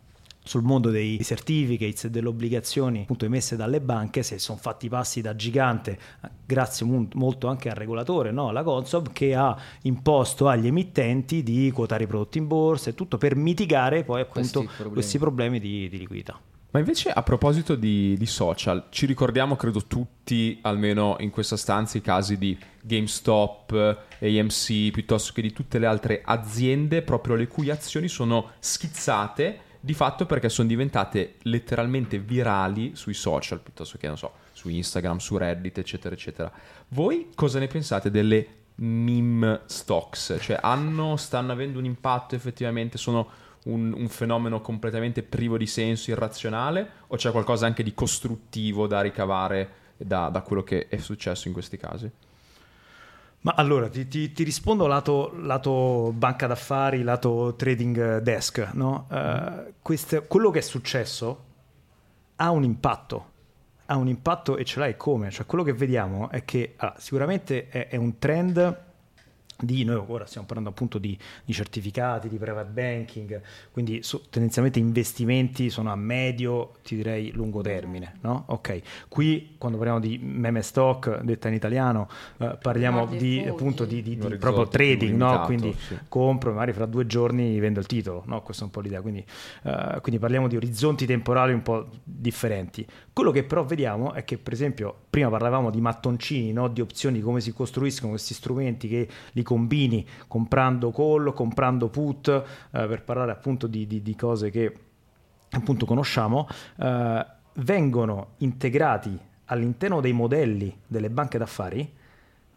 sul 0.45 0.61
mondo 0.61 0.91
dei 0.91 1.19
certificates 1.23 2.05
e 2.05 2.09
delle 2.11 2.27
obbligazioni 2.27 3.01
appunto 3.01 3.25
emesse 3.25 3.55
dalle 3.55 3.81
banche 3.81 4.21
se 4.21 4.37
sono 4.37 4.59
fatti 4.59 4.87
passi 4.87 5.19
da 5.19 5.35
gigante 5.35 5.97
grazie 6.45 6.85
molto 6.85 7.47
anche 7.47 7.69
al 7.69 7.75
regolatore 7.75 8.31
no? 8.31 8.51
la 8.51 8.61
Consob 8.61 9.11
che 9.11 9.33
ha 9.33 9.57
imposto 9.81 10.47
agli 10.47 10.67
emittenti 10.67 11.41
di 11.41 11.71
quotare 11.73 12.03
i 12.03 12.07
prodotti 12.07 12.37
in 12.37 12.45
borsa 12.47 12.91
e 12.91 12.93
tutto 12.95 13.17
per 13.17 13.35
mitigare 13.35 14.03
poi 14.03 14.21
appunto 14.21 14.59
questi 14.59 14.65
problemi, 14.65 14.93
questi 14.93 15.17
problemi 15.17 15.59
di, 15.59 15.89
di 15.89 15.97
liquidità 15.97 16.39
ma 16.75 16.81
invece 16.81 17.09
a 17.09 17.23
proposito 17.23 17.75
di, 17.75 18.17
di, 18.17 18.25
social, 18.25 18.87
ci 18.89 19.05
ricordiamo 19.05 19.55
credo 19.55 19.85
tutti, 19.85 20.59
almeno 20.61 21.15
in 21.19 21.29
questa 21.29 21.55
stanza, 21.55 21.97
i 21.97 22.01
casi 22.01 22.37
di 22.37 22.57
GameStop, 22.81 23.71
AMC, 24.19 24.91
piuttosto 24.91 25.31
che 25.31 25.41
di 25.41 25.53
tutte 25.53 25.79
le 25.79 25.85
altre 25.85 26.21
aziende 26.21 27.01
proprio 27.01 27.35
le 27.35 27.47
cui 27.47 27.69
azioni 27.69 28.09
sono 28.09 28.49
schizzate 28.59 29.59
di 29.85 29.93
fatto 29.93 30.25
perché 30.25 30.49
sono 30.49 30.67
diventate 30.67 31.35
letteralmente 31.43 32.17
virali 32.17 32.95
sui 32.95 33.13
social, 33.13 33.59
piuttosto 33.61 33.99
che, 33.99 34.07
non 34.07 34.17
so, 34.17 34.31
su 34.51 34.67
Instagram, 34.67 35.17
su 35.17 35.37
Reddit, 35.37 35.77
eccetera, 35.77 36.15
eccetera. 36.15 36.51
Voi 36.87 37.29
cosa 37.35 37.59
ne 37.59 37.67
pensate 37.67 38.09
delle 38.09 38.47
meme 38.77 39.61
stocks? 39.65 40.37
Cioè, 40.41 40.57
hanno, 40.59 41.17
stanno 41.17 41.51
avendo 41.51 41.77
un 41.77 41.85
impatto 41.85 42.33
effettivamente? 42.33 42.97
Sono 42.97 43.29
un, 43.65 43.93
un 43.93 44.07
fenomeno 44.07 44.59
completamente 44.59 45.21
privo 45.21 45.55
di 45.55 45.67
senso, 45.67 46.09
irrazionale? 46.09 46.89
O 47.09 47.15
c'è 47.15 47.29
qualcosa 47.29 47.67
anche 47.67 47.83
di 47.83 47.93
costruttivo 47.93 48.87
da 48.87 49.01
ricavare 49.01 49.69
da, 49.97 50.29
da 50.29 50.41
quello 50.41 50.63
che 50.63 50.87
è 50.87 50.97
successo 50.97 51.47
in 51.47 51.53
questi 51.53 51.77
casi? 51.77 52.09
Ma 53.45 53.53
allora 53.55 53.87
ti, 53.89 54.07
ti, 54.07 54.31
ti 54.31 54.43
rispondo 54.43 54.87
lato, 54.87 55.31
lato, 55.39 56.11
banca 56.15 56.47
d'affari, 56.47 57.03
lato 57.03 57.53
trading 57.55 58.17
desk. 58.17 58.71
No? 58.73 59.05
Uh, 59.07 59.73
queste, 59.83 60.25
quello 60.25 60.49
che 60.49 60.59
è 60.59 60.61
successo 60.63 61.43
ha 62.37 62.49
un 62.49 62.63
impatto, 62.63 63.31
ha 63.85 63.97
un 63.97 64.07
impatto 64.07 64.57
e 64.57 64.65
ce 64.65 64.79
l'hai 64.79 64.97
come? 64.97 65.29
Cioè 65.29 65.45
quello 65.45 65.63
che 65.63 65.73
vediamo 65.73 66.31
è 66.31 66.43
che 66.43 66.73
allora, 66.75 66.95
sicuramente 66.97 67.69
è, 67.69 67.87
è 67.89 67.97
un 67.97 68.17
trend 68.17 68.83
di, 69.57 69.83
noi 69.83 70.03
ora 70.07 70.25
stiamo 70.25 70.45
parlando 70.45 70.71
appunto 70.71 70.97
di, 70.97 71.17
di 71.45 71.53
certificati, 71.53 72.27
di 72.27 72.37
private 72.37 72.69
banking, 72.69 73.41
quindi 73.71 74.03
su, 74.03 74.21
tendenzialmente 74.29 74.79
investimenti 74.79 75.69
sono 75.69 75.91
a 75.91 75.95
medio, 75.95 76.73
ti 76.83 76.95
direi 76.95 77.31
lungo 77.31 77.61
termine, 77.61 78.17
no? 78.21 78.43
Ok, 78.47 78.81
qui 79.07 79.55
quando 79.57 79.77
parliamo 79.77 80.01
di 80.01 80.19
meme 80.21 80.61
stock, 80.61 81.21
detta 81.21 81.47
in 81.47 81.53
italiano, 81.53 82.09
eh, 82.37 82.57
parliamo 82.61 83.05
di, 83.05 83.43
appunto 83.47 83.85
di, 83.85 84.01
di, 84.01 84.17
di 84.17 84.35
proprio 84.37 84.67
trading, 84.67 85.15
no? 85.15 85.41
Quindi 85.45 85.73
sì. 85.77 85.97
compro, 86.09 86.51
magari 86.51 86.73
fra 86.73 86.85
due 86.85 87.05
giorni 87.05 87.57
vendo 87.59 87.79
il 87.79 87.85
titolo, 87.85 88.23
no? 88.25 88.41
Questa 88.41 88.63
è 88.63 88.65
un 88.65 88.71
po' 88.71 88.81
l'idea, 88.81 89.01
quindi, 89.01 89.25
uh, 89.63 90.01
quindi 90.01 90.19
parliamo 90.19 90.47
di 90.47 90.57
orizzonti 90.57 91.05
temporali 91.05 91.53
un 91.53 91.61
po' 91.61 91.87
differenti. 92.03 92.85
Quello 93.13 93.31
che 93.31 93.43
però 93.43 93.63
vediamo 93.63 94.11
è 94.11 94.25
che 94.25 94.37
per 94.37 94.51
esempio 94.51 94.93
prima 95.09 95.29
parlavamo 95.29 95.69
di 95.69 95.79
mattoncini, 95.79 96.51
no? 96.51 96.67
di 96.67 96.81
opzioni, 96.81 97.21
come 97.21 97.39
si 97.39 97.53
costruiscono 97.53 98.11
questi 98.11 98.33
strumenti 98.33 98.89
che 98.89 99.07
li 99.31 99.43
combini 99.45 100.05
comprando 100.27 100.91
call, 100.91 101.33
comprando 101.33 101.87
put, 101.87 102.27
eh, 102.27 102.43
per 102.71 103.03
parlare 103.03 103.31
appunto 103.31 103.67
di, 103.67 103.87
di, 103.87 104.01
di, 104.01 104.15
cose 104.15 104.49
che 104.49 104.75
appunto 105.51 105.85
conosciamo, 105.85 106.47
eh, 106.77 107.25
vengono 107.53 108.31
integrati 108.37 109.17
all'interno 109.45 110.01
dei 110.01 110.11
modelli 110.11 110.75
delle 110.85 111.09
banche 111.09 111.37
d'affari, 111.37 111.89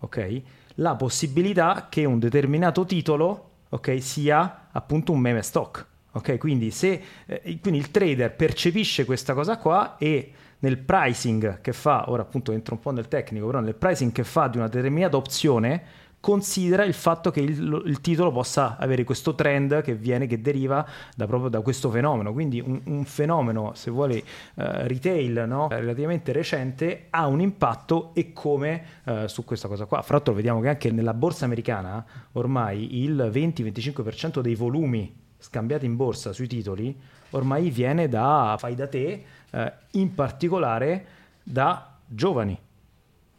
ok? 0.01 0.43
La 0.77 0.97
possibilità 0.97 1.87
che 1.89 2.05
un 2.05 2.19
determinato 2.19 2.85
titolo, 2.85 3.51
ok, 3.69 4.03
sia 4.03 4.69
appunto 4.73 5.13
un 5.13 5.21
meme 5.21 5.43
stock. 5.43 5.87
Ok, 6.13 6.39
quindi 6.39 6.71
se 6.71 7.03
eh, 7.27 7.59
quindi 7.61 7.79
il 7.79 7.91
trader 7.91 8.35
percepisce 8.35 9.05
questa 9.05 9.35
cosa 9.35 9.59
qua 9.59 9.97
e 9.99 10.33
nel 10.61 10.79
pricing 10.79 11.61
che 11.61 11.73
fa, 11.73 12.11
ora 12.11 12.23
appunto 12.23 12.51
entro 12.53 12.75
un 12.75 12.81
po' 12.81 12.91
nel 12.91 13.09
tecnico, 13.09 13.47
però 13.47 13.61
nel 13.61 13.75
pricing 13.75 14.11
che 14.11 14.25
fa 14.25 14.49
di 14.49 14.57
una 14.57 14.69
determinata 14.69 15.17
opzione, 15.17 15.83
considera 16.21 16.85
il 16.85 16.95
fatto 16.95 17.31
che 17.31 17.41
il, 17.41 17.83
il, 17.87 18.01
titolo 18.01 18.33
possa 18.33 18.77
avere 18.77 19.05
questo 19.05 19.35
trend 19.35 19.83
che 19.83 19.95
viene, 19.95 20.27
che 20.27 20.41
deriva 20.41 20.87
da, 21.15 21.27
proprio 21.27 21.49
da 21.49 21.61
questo 21.61 21.91
fenomeno. 21.91 22.33
Quindi 22.33 22.61
un, 22.61 22.81
un 22.85 23.05
fenomeno, 23.05 23.73
se 23.75 23.91
vuole, 23.91 24.19
uh, 24.19 24.23
retail 24.55 25.45
no? 25.47 25.69
relativamente 25.71 26.33
recente 26.33 27.07
ha 27.11 27.27
un 27.27 27.41
impatto 27.41 28.11
e 28.15 28.33
come 28.33 28.85
uh, 29.05 29.27
su 29.27 29.45
questa 29.45 29.69
cosa 29.69 29.85
qua. 29.85 30.03
Fra 30.03 30.17
l'altro 30.17 30.35
vediamo 30.35 30.61
che 30.61 30.69
anche 30.69 30.91
nella 30.91 31.15
borsa 31.15 31.45
americana 31.45 32.05
ormai 32.33 33.03
il 33.03 33.31
20-25% 33.33 34.41
dei 34.41 34.55
volumi 34.55 35.27
scambiati 35.39 35.87
in 35.87 35.95
borsa 35.95 36.33
sui 36.33 36.49
titoli 36.49 36.99
ormai 37.31 37.71
viene 37.71 38.09
da 38.09 38.57
fai 38.59 38.75
da 38.75 38.89
te, 38.89 39.23
uh, 39.51 39.59
in 39.93 40.15
particolare 40.15 41.07
da 41.43 41.97
giovani 42.07 42.59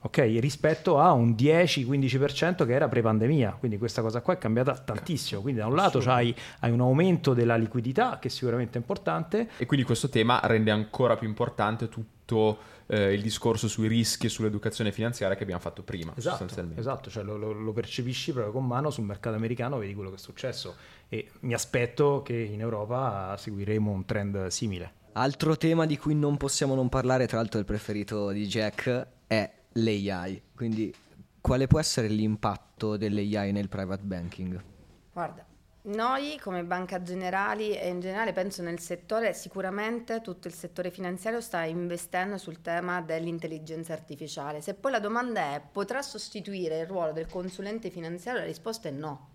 ok? 0.02 0.18
Rispetto 0.40 1.00
a 1.00 1.12
un 1.12 1.32
10-15% 1.32 2.66
che 2.66 2.74
era 2.74 2.88
pre-pandemia, 2.88 3.58
quindi 3.60 3.78
questa 3.78 4.02
cosa 4.02 4.22
qua 4.22 4.34
è 4.34 4.38
cambiata 4.38 4.78
tantissimo, 4.78 5.42
quindi 5.42 5.60
da 5.60 5.68
un 5.68 5.76
lato 5.76 6.00
hai, 6.06 6.34
hai, 6.60 6.72
un 6.72 6.80
aumento 6.80 7.34
della 7.34 7.56
liquidità 7.56 8.20
che 8.20 8.28
è 8.30 8.32
sicuramente 8.32 8.78
importante. 8.78 9.50
E 9.58 9.66
quindi 9.66 9.86
questo 9.86 10.10
tema 10.10 10.40
rende 10.44 10.72
ancora 10.72 11.18
più 11.18 11.28
importante 11.28 11.90
tutto 11.90 12.78
eh, 12.88 13.14
il 13.14 13.22
discorso 13.22 13.68
sui 13.68 13.88
rischi 13.88 14.26
e 14.26 14.30
sull'educazione 14.30 14.92
finanziaria 14.92 15.36
che 15.36 15.44
abbiamo 15.44 15.62
fatto 15.62 15.84
prima. 15.84 16.14
Esatto, 16.16 16.48
esatto 16.76 17.10
cioè 17.10 17.24
lo, 17.24 17.38
lo, 17.38 17.52
lo, 17.52 17.72
percepisci 17.72 18.32
proprio 18.32 18.54
con 18.54 18.66
mano 18.66 18.90
sul 18.90 19.06
mercato 19.06 19.36
americano, 19.36 19.78
vedi 19.78 19.94
quello 19.94 20.10
che 20.10 20.16
è 20.16 20.20
successo 20.20 20.76
e 21.08 21.30
mi 21.42 21.54
aspetto 21.54 22.22
che 22.24 22.36
in 22.36 22.62
Europa 22.62 23.36
seguiremo 23.38 23.92
un 23.92 24.06
trend 24.06 24.48
simile. 24.48 24.94
Altro 25.14 25.58
tema 25.58 25.86
di 25.86 25.98
cui 25.98 26.16
non 26.16 26.38
possiamo 26.38 26.76
non 26.76 26.88
parlare, 26.88 27.28
tra 27.28 27.38
l'altro 27.38 27.60
il 27.60 27.66
preferito 27.66 28.30
di 28.30 28.48
Jack, 28.48 29.08
è 29.28 29.59
l'AI. 29.74 30.42
Quindi 30.56 30.94
quale 31.42 31.68
può 31.68 31.80
essere 31.80 32.08
l'impatto 32.08 32.98
dell'AI 32.98 33.52
nel 33.52 33.70
private 33.70 34.04
banking? 34.04 34.64
Guarda, 35.12 35.46
noi 35.82 36.38
come 36.40 36.64
Banca 36.66 37.02
Generali 37.02 37.76
e 37.76 37.88
in 37.88 38.02
generale 38.02 38.34
penso 38.34 38.62
nel 38.62 38.80
settore, 38.80 39.34
sicuramente 39.34 40.22
tutto 40.22 40.48
il 40.48 40.54
settore 40.54 40.92
finanziario 40.92 41.40
sta 41.40 41.64
investendo 41.64 42.38
sul 42.38 42.62
tema 42.62 43.02
dell'intelligenza 43.02 43.94
artificiale. 43.94 44.62
Se 44.62 44.74
poi 44.74 44.92
la 44.92 45.00
domanda 45.00 45.54
è 45.56 45.62
potrà 45.72 46.02
sostituire 46.02 46.80
il 46.80 46.86
ruolo 46.86 47.14
del 47.14 47.28
consulente 47.28 47.90
finanziario, 47.90 48.42
la 48.42 48.46
risposta 48.46 48.90
è 48.90 48.92
no. 48.92 49.30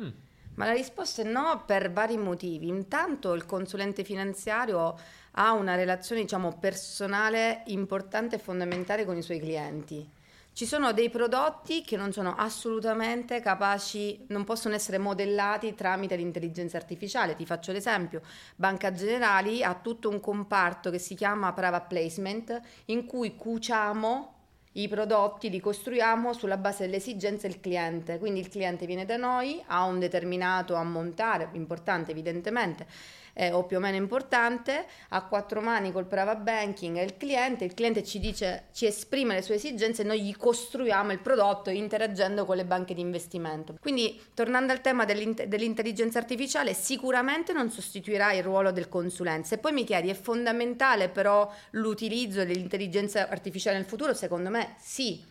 Mm. 0.00 0.08
Ma 0.54 0.66
la 0.66 0.72
risposta 0.72 1.22
è 1.22 1.24
no 1.24 1.62
per 1.64 1.92
vari 1.92 2.16
motivi. 2.16 2.68
Intanto 2.68 3.32
il 3.34 3.46
consulente 3.46 4.04
finanziario 4.04 4.96
ha 5.32 5.52
una 5.52 5.74
relazione 5.74 6.22
diciamo, 6.22 6.58
personale 6.58 7.62
importante 7.66 8.36
e 8.36 8.38
fondamentale 8.38 9.04
con 9.04 9.16
i 9.16 9.22
suoi 9.22 9.38
clienti. 9.38 10.18
Ci 10.52 10.66
sono 10.66 10.92
dei 10.92 11.08
prodotti 11.08 11.82
che 11.82 11.96
non 11.96 12.12
sono 12.12 12.34
assolutamente 12.36 13.40
capaci, 13.40 14.26
non 14.28 14.44
possono 14.44 14.74
essere 14.74 14.98
modellati 14.98 15.74
tramite 15.74 16.16
l'intelligenza 16.16 16.76
artificiale. 16.76 17.36
Ti 17.36 17.46
faccio 17.46 17.72
l'esempio, 17.72 18.20
Banca 18.56 18.92
Generali 18.92 19.62
ha 19.62 19.74
tutto 19.74 20.10
un 20.10 20.20
comparto 20.20 20.90
che 20.90 20.98
si 20.98 21.14
chiama 21.14 21.52
private 21.52 21.86
placement 21.88 22.60
in 22.86 23.06
cui 23.06 23.36
cuciamo 23.36 24.34
i 24.72 24.86
prodotti 24.86 25.50
li 25.50 25.58
costruiamo 25.58 26.32
sulla 26.32 26.56
base 26.56 26.84
delle 26.84 26.96
esigenze 26.96 27.48
del 27.48 27.60
cliente, 27.60 28.18
quindi 28.18 28.40
il 28.40 28.48
cliente 28.48 28.86
viene 28.86 29.04
da 29.04 29.16
noi, 29.16 29.60
ha 29.66 29.84
un 29.84 29.98
determinato 29.98 30.74
ammontare, 30.74 31.48
importante 31.52 32.12
evidentemente, 32.12 32.86
eh, 33.34 33.52
o 33.52 33.64
più 33.64 33.76
o 33.76 33.80
meno 33.80 33.96
importante, 33.96 34.86
a 35.10 35.24
quattro 35.24 35.60
mani 35.60 35.92
col 35.92 36.06
private 36.06 36.40
banking 36.40 36.96
è 36.96 37.02
il 37.02 37.16
cliente, 37.16 37.64
il 37.64 37.74
cliente 37.74 38.04
ci 38.04 38.18
dice, 38.18 38.64
ci 38.72 38.86
esprime 38.86 39.34
le 39.34 39.42
sue 39.42 39.56
esigenze 39.56 40.02
e 40.02 40.04
noi 40.04 40.22
gli 40.22 40.36
costruiamo 40.36 41.12
il 41.12 41.20
prodotto 41.20 41.70
interagendo 41.70 42.44
con 42.44 42.56
le 42.56 42.64
banche 42.64 42.94
di 42.94 43.00
investimento. 43.00 43.74
Quindi 43.80 44.20
tornando 44.34 44.72
al 44.72 44.80
tema 44.80 45.04
dell'int- 45.04 45.44
dell'intelligenza 45.44 46.18
artificiale, 46.18 46.74
sicuramente 46.74 47.52
non 47.52 47.70
sostituirà 47.70 48.32
il 48.32 48.42
ruolo 48.42 48.72
del 48.72 48.88
consulente. 48.88 49.48
Se 49.48 49.58
poi 49.58 49.72
mi 49.72 49.84
chiedi 49.84 50.08
è 50.08 50.14
fondamentale 50.14 51.08
però 51.08 51.50
l'utilizzo 51.70 52.44
dell'intelligenza 52.44 53.28
artificiale 53.28 53.76
nel 53.76 53.86
futuro, 53.86 54.14
secondo 54.14 54.50
me 54.50 54.74
sì, 54.78 55.22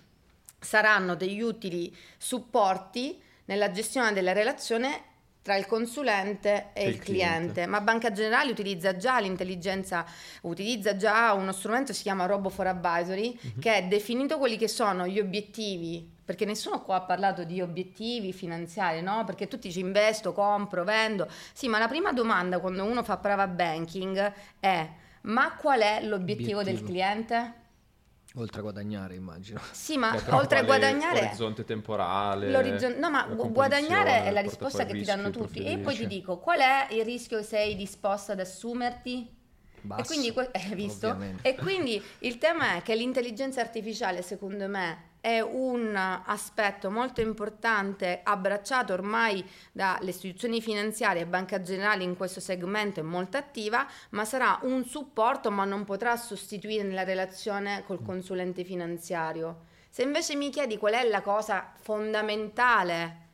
saranno 0.60 1.16
degli 1.16 1.42
utili 1.42 1.96
supporti 2.18 3.22
nella 3.46 3.72
gestione 3.72 4.14
della 4.14 4.34
relazione 4.34 5.04
tra 5.50 5.58
il 5.58 5.66
consulente 5.66 6.70
e, 6.74 6.84
e 6.84 6.88
il, 6.90 6.94
il 6.94 7.00
cliente. 7.00 7.34
cliente. 7.54 7.66
Ma 7.66 7.82
Banca 7.82 8.12
Generali 8.12 8.52
utilizza 8.52 8.96
già 8.96 9.20
l'intelligenza, 9.20 10.06
utilizza 10.42 10.96
già 10.96 11.34
uno 11.34 11.52
strumento 11.52 11.88
che 11.88 11.98
si 11.98 12.04
chiama 12.04 12.28
Robo 12.28 12.50
for 12.50 12.68
Advisory, 12.68 13.36
uh-huh. 13.42 13.60
che 13.60 13.76
è 13.78 13.84
definito 13.86 14.38
quelli 14.38 14.58
che 14.58 14.68
sono 14.68 15.08
gli 15.08 15.20
obiettivi 15.20 16.18
perché 16.30 16.46
nessuno 16.46 16.84
qua 16.84 16.98
ha 16.98 17.02
parlato 17.02 17.44
di 17.44 17.60
obiettivi 17.60 18.32
finanziari, 18.34 19.02
no? 19.02 19.24
Perché 19.24 19.48
tutti 19.48 19.72
ci 19.72 19.80
investo, 19.80 20.32
compro, 20.32 20.84
vendo. 20.84 21.28
Sì, 21.54 21.68
ma 21.68 21.80
la 21.80 21.88
prima 21.88 22.14
domanda 22.14 22.60
quando 22.60 22.84
uno 22.84 23.02
fa 23.02 23.18
private 23.18 23.50
banking 23.50 24.34
è 24.60 24.88
ma 25.22 25.56
qual 25.56 25.80
è 25.80 26.04
l'obiettivo 26.04 26.60
Obiettivo. 26.60 26.62
del 26.62 26.84
cliente? 26.84 27.54
Oltre 28.36 28.60
a 28.60 28.62
guadagnare, 28.62 29.16
immagino. 29.16 29.60
Sì, 29.72 29.98
ma 29.98 30.12
Beh, 30.14 30.32
oltre 30.32 30.60
a 30.60 30.64
guadagnare. 30.64 31.22
L'orizzonte 31.22 31.64
temporale. 31.64 32.52
L'orizzonte, 32.52 33.00
no, 33.00 33.10
ma 33.10 33.24
guadagnare 33.26 34.26
è 34.26 34.32
la 34.32 34.42
risposta 34.42 34.86
che 34.86 34.94
ti 34.94 35.04
danno 35.04 35.32
tutti. 35.32 35.64
E 35.64 35.80
poi 35.80 35.96
ti 35.96 36.08
dico, 36.08 36.38
qual 36.38 36.60
è 36.60 36.88
il 36.92 37.04
rischio 37.04 37.38
che 37.38 37.44
sei 37.44 37.76
disposta 37.76 38.34
ad 38.34 38.40
assumerti? 38.40 39.38
Basso, 39.82 40.02
e 40.02 40.06
quindi, 40.06 40.34
eh, 40.52 40.76
visto? 40.76 41.18
E 41.42 41.56
quindi 41.56 42.02
il 42.20 42.38
tema 42.38 42.76
è 42.76 42.82
che 42.82 42.96
l'intelligenza 42.96 43.62
artificiale, 43.62 44.22
secondo 44.22 44.68
me, 44.68 45.09
è 45.22 45.40
un 45.42 45.96
aspetto 45.96 46.90
molto 46.90 47.22
importante 47.22 48.22
abbracciato 48.24 48.94
ormai 48.94 49.46
dalle 49.72 50.12
istituzioni 50.12 50.62
finanziarie 50.62 51.24
e 51.24 51.26
Banca 51.26 51.62
Generale 51.62 52.04
in 52.04 52.16
questo 52.16 52.40
segmento 52.40 53.00
è 53.00 53.04
molto 53.04 53.38
attiva, 53.38 53.86
ma 54.12 54.24
sarà 54.26 54.60
un 54.64 54.86
supporto 54.86 55.52
ma 55.52 55.66
non 55.66 55.84
potrà 55.84 56.16
sostituire 56.16 56.84
nella 56.84 57.04
relazione 57.04 57.84
col 57.86 58.02
consulente 58.02 58.64
finanziario. 58.64 59.68
Se 59.90 60.04
invece 60.04 60.36
mi 60.36 60.50
chiedi 60.50 60.78
qual 60.78 60.94
è 60.94 61.04
la 61.04 61.22
cosa 61.22 61.74
fondamentale, 61.82 63.28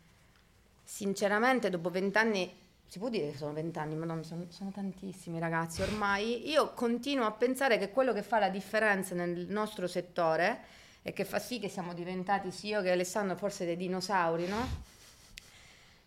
sinceramente 0.84 1.70
dopo 1.70 1.90
vent'anni 1.90 2.64
si 2.88 3.00
può 3.00 3.10
dire 3.10 3.32
che 3.32 3.38
sono 3.38 3.52
vent'anni, 3.52 3.96
ma 3.96 4.06
no, 4.06 4.24
sono, 4.24 4.46
sono 4.50 4.72
tantissimi 4.72 5.40
ragazzi 5.40 5.82
ormai. 5.82 6.50
Io 6.50 6.72
continuo 6.74 7.26
a 7.26 7.32
pensare 7.32 7.78
che 7.78 7.90
quello 7.90 8.14
che 8.14 8.22
fa 8.22 8.40
la 8.40 8.50
differenza 8.50 9.16
nel 9.16 9.48
nostro 9.50 9.88
settore 9.88 10.84
e 11.08 11.14
che 11.14 11.24
fa 11.24 11.38
sì 11.38 11.60
che 11.60 11.70
siamo 11.70 11.94
diventati, 11.94 12.50
sì, 12.50 12.70
io 12.70 12.82
che 12.82 12.90
Alessandro, 12.90 13.36
forse 13.36 13.64
dei 13.64 13.78
dinosauri, 13.78 14.48
no? 14.48 14.94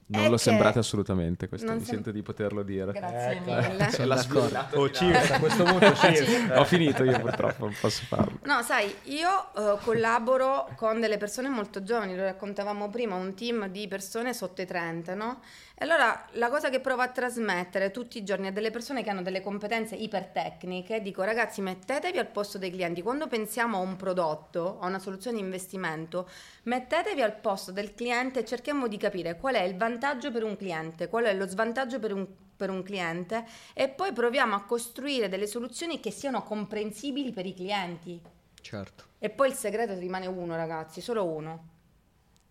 Non 0.07 0.25
È 0.25 0.29
lo 0.29 0.37
sembrate 0.37 0.81
assolutamente, 0.81 1.49
questo 1.49 1.71
mi 1.71 1.79
sem- 1.79 1.89
sento 1.89 2.11
di 2.11 2.21
poterlo 2.21 2.65
dire. 2.65 2.91
Grazie 2.91 3.31
Ecco. 3.31 3.45
mille. 3.45 4.07
La 4.07 4.15
d'accordo. 4.17 4.67
Oh, 4.81 4.89
cheers, 4.89 5.31
a 5.31 5.39
questo 5.39 5.63
punto 5.63 5.93
cheers. 5.93 6.51
Ho 6.57 6.65
finito 6.65 7.05
io 7.05 7.21
purtroppo, 7.21 7.67
non 7.67 7.77
posso 7.81 8.03
farlo. 8.07 8.41
No, 8.43 8.61
sai, 8.63 8.93
io 9.05 9.55
eh, 9.55 9.79
collaboro 9.85 10.69
con 10.75 10.99
delle 10.99 11.17
persone 11.17 11.49
molto 11.49 11.85
giovani, 11.85 12.17
lo 12.17 12.25
raccontavamo 12.25 12.89
prima, 12.89 13.15
un 13.15 13.35
team 13.35 13.69
di 13.69 13.87
persone 13.87 14.35
sotto 14.35 14.63
i 14.63 14.67
30, 14.67 15.15
no? 15.15 15.43
E 15.81 15.85
allora 15.85 16.27
la 16.33 16.51
cosa 16.51 16.71
che 16.71 16.81
provo 16.81 17.03
a 17.03 17.09
trasmettere 17.09 17.93
tutti 17.93 18.19
i 18.19 18.25
giorni 18.25 18.49
a 18.49 18.51
delle 18.51 18.73
persone 18.73 19.05
che 19.05 19.11
hanno 19.11 19.23
delle 19.23 19.41
competenze 19.41 19.95
ipertecniche, 19.95 21.01
dico 21.01 21.23
ragazzi 21.23 21.61
mettetevi 21.61 22.19
al 22.19 22.27
posto 22.27 22.59
dei 22.59 22.73
clienti, 22.73 23.01
quando 23.01 23.29
pensiamo 23.29 23.77
a 23.77 23.81
un 23.81 23.95
prodotto, 23.95 24.81
a 24.81 24.89
una 24.89 24.99
soluzione 24.99 25.37
di 25.37 25.45
investimento, 25.45 26.29
mettetevi 26.65 27.23
al 27.23 27.37
posto 27.37 27.71
del 27.71 27.95
cliente 27.95 28.41
e 28.41 28.45
cerchiamo 28.45 28.89
di 28.89 28.97
capire 28.97 29.37
qual 29.37 29.55
è 29.55 29.63
il 29.63 29.77
vantaggio 29.77 30.33
per 30.33 30.43
un 30.43 30.57
cliente, 30.57 31.09
qual 31.09 31.27
è 31.27 31.35
lo 31.35 31.47
svantaggio 31.47 32.01
per 32.01 32.13
un 32.13 32.27
per 32.59 32.71
un 32.71 32.83
cliente 32.83 33.47
e 33.73 33.89
poi 33.89 34.13
proviamo 34.13 34.57
a 34.57 34.65
costruire 34.65 35.29
delle 35.29 35.47
soluzioni 35.47 36.01
che 36.01 36.11
siano 36.11 36.43
comprensibili 36.43 37.31
per 37.31 37.47
i 37.47 37.55
clienti. 37.55 38.21
Certo. 38.61 39.05
E 39.21 39.31
poi 39.31 39.47
il 39.51 39.55
segreto 39.55 39.95
rimane 39.95 40.27
uno, 40.27 40.57
ragazzi, 40.57 41.01
solo 41.01 41.25
uno. 41.25 41.69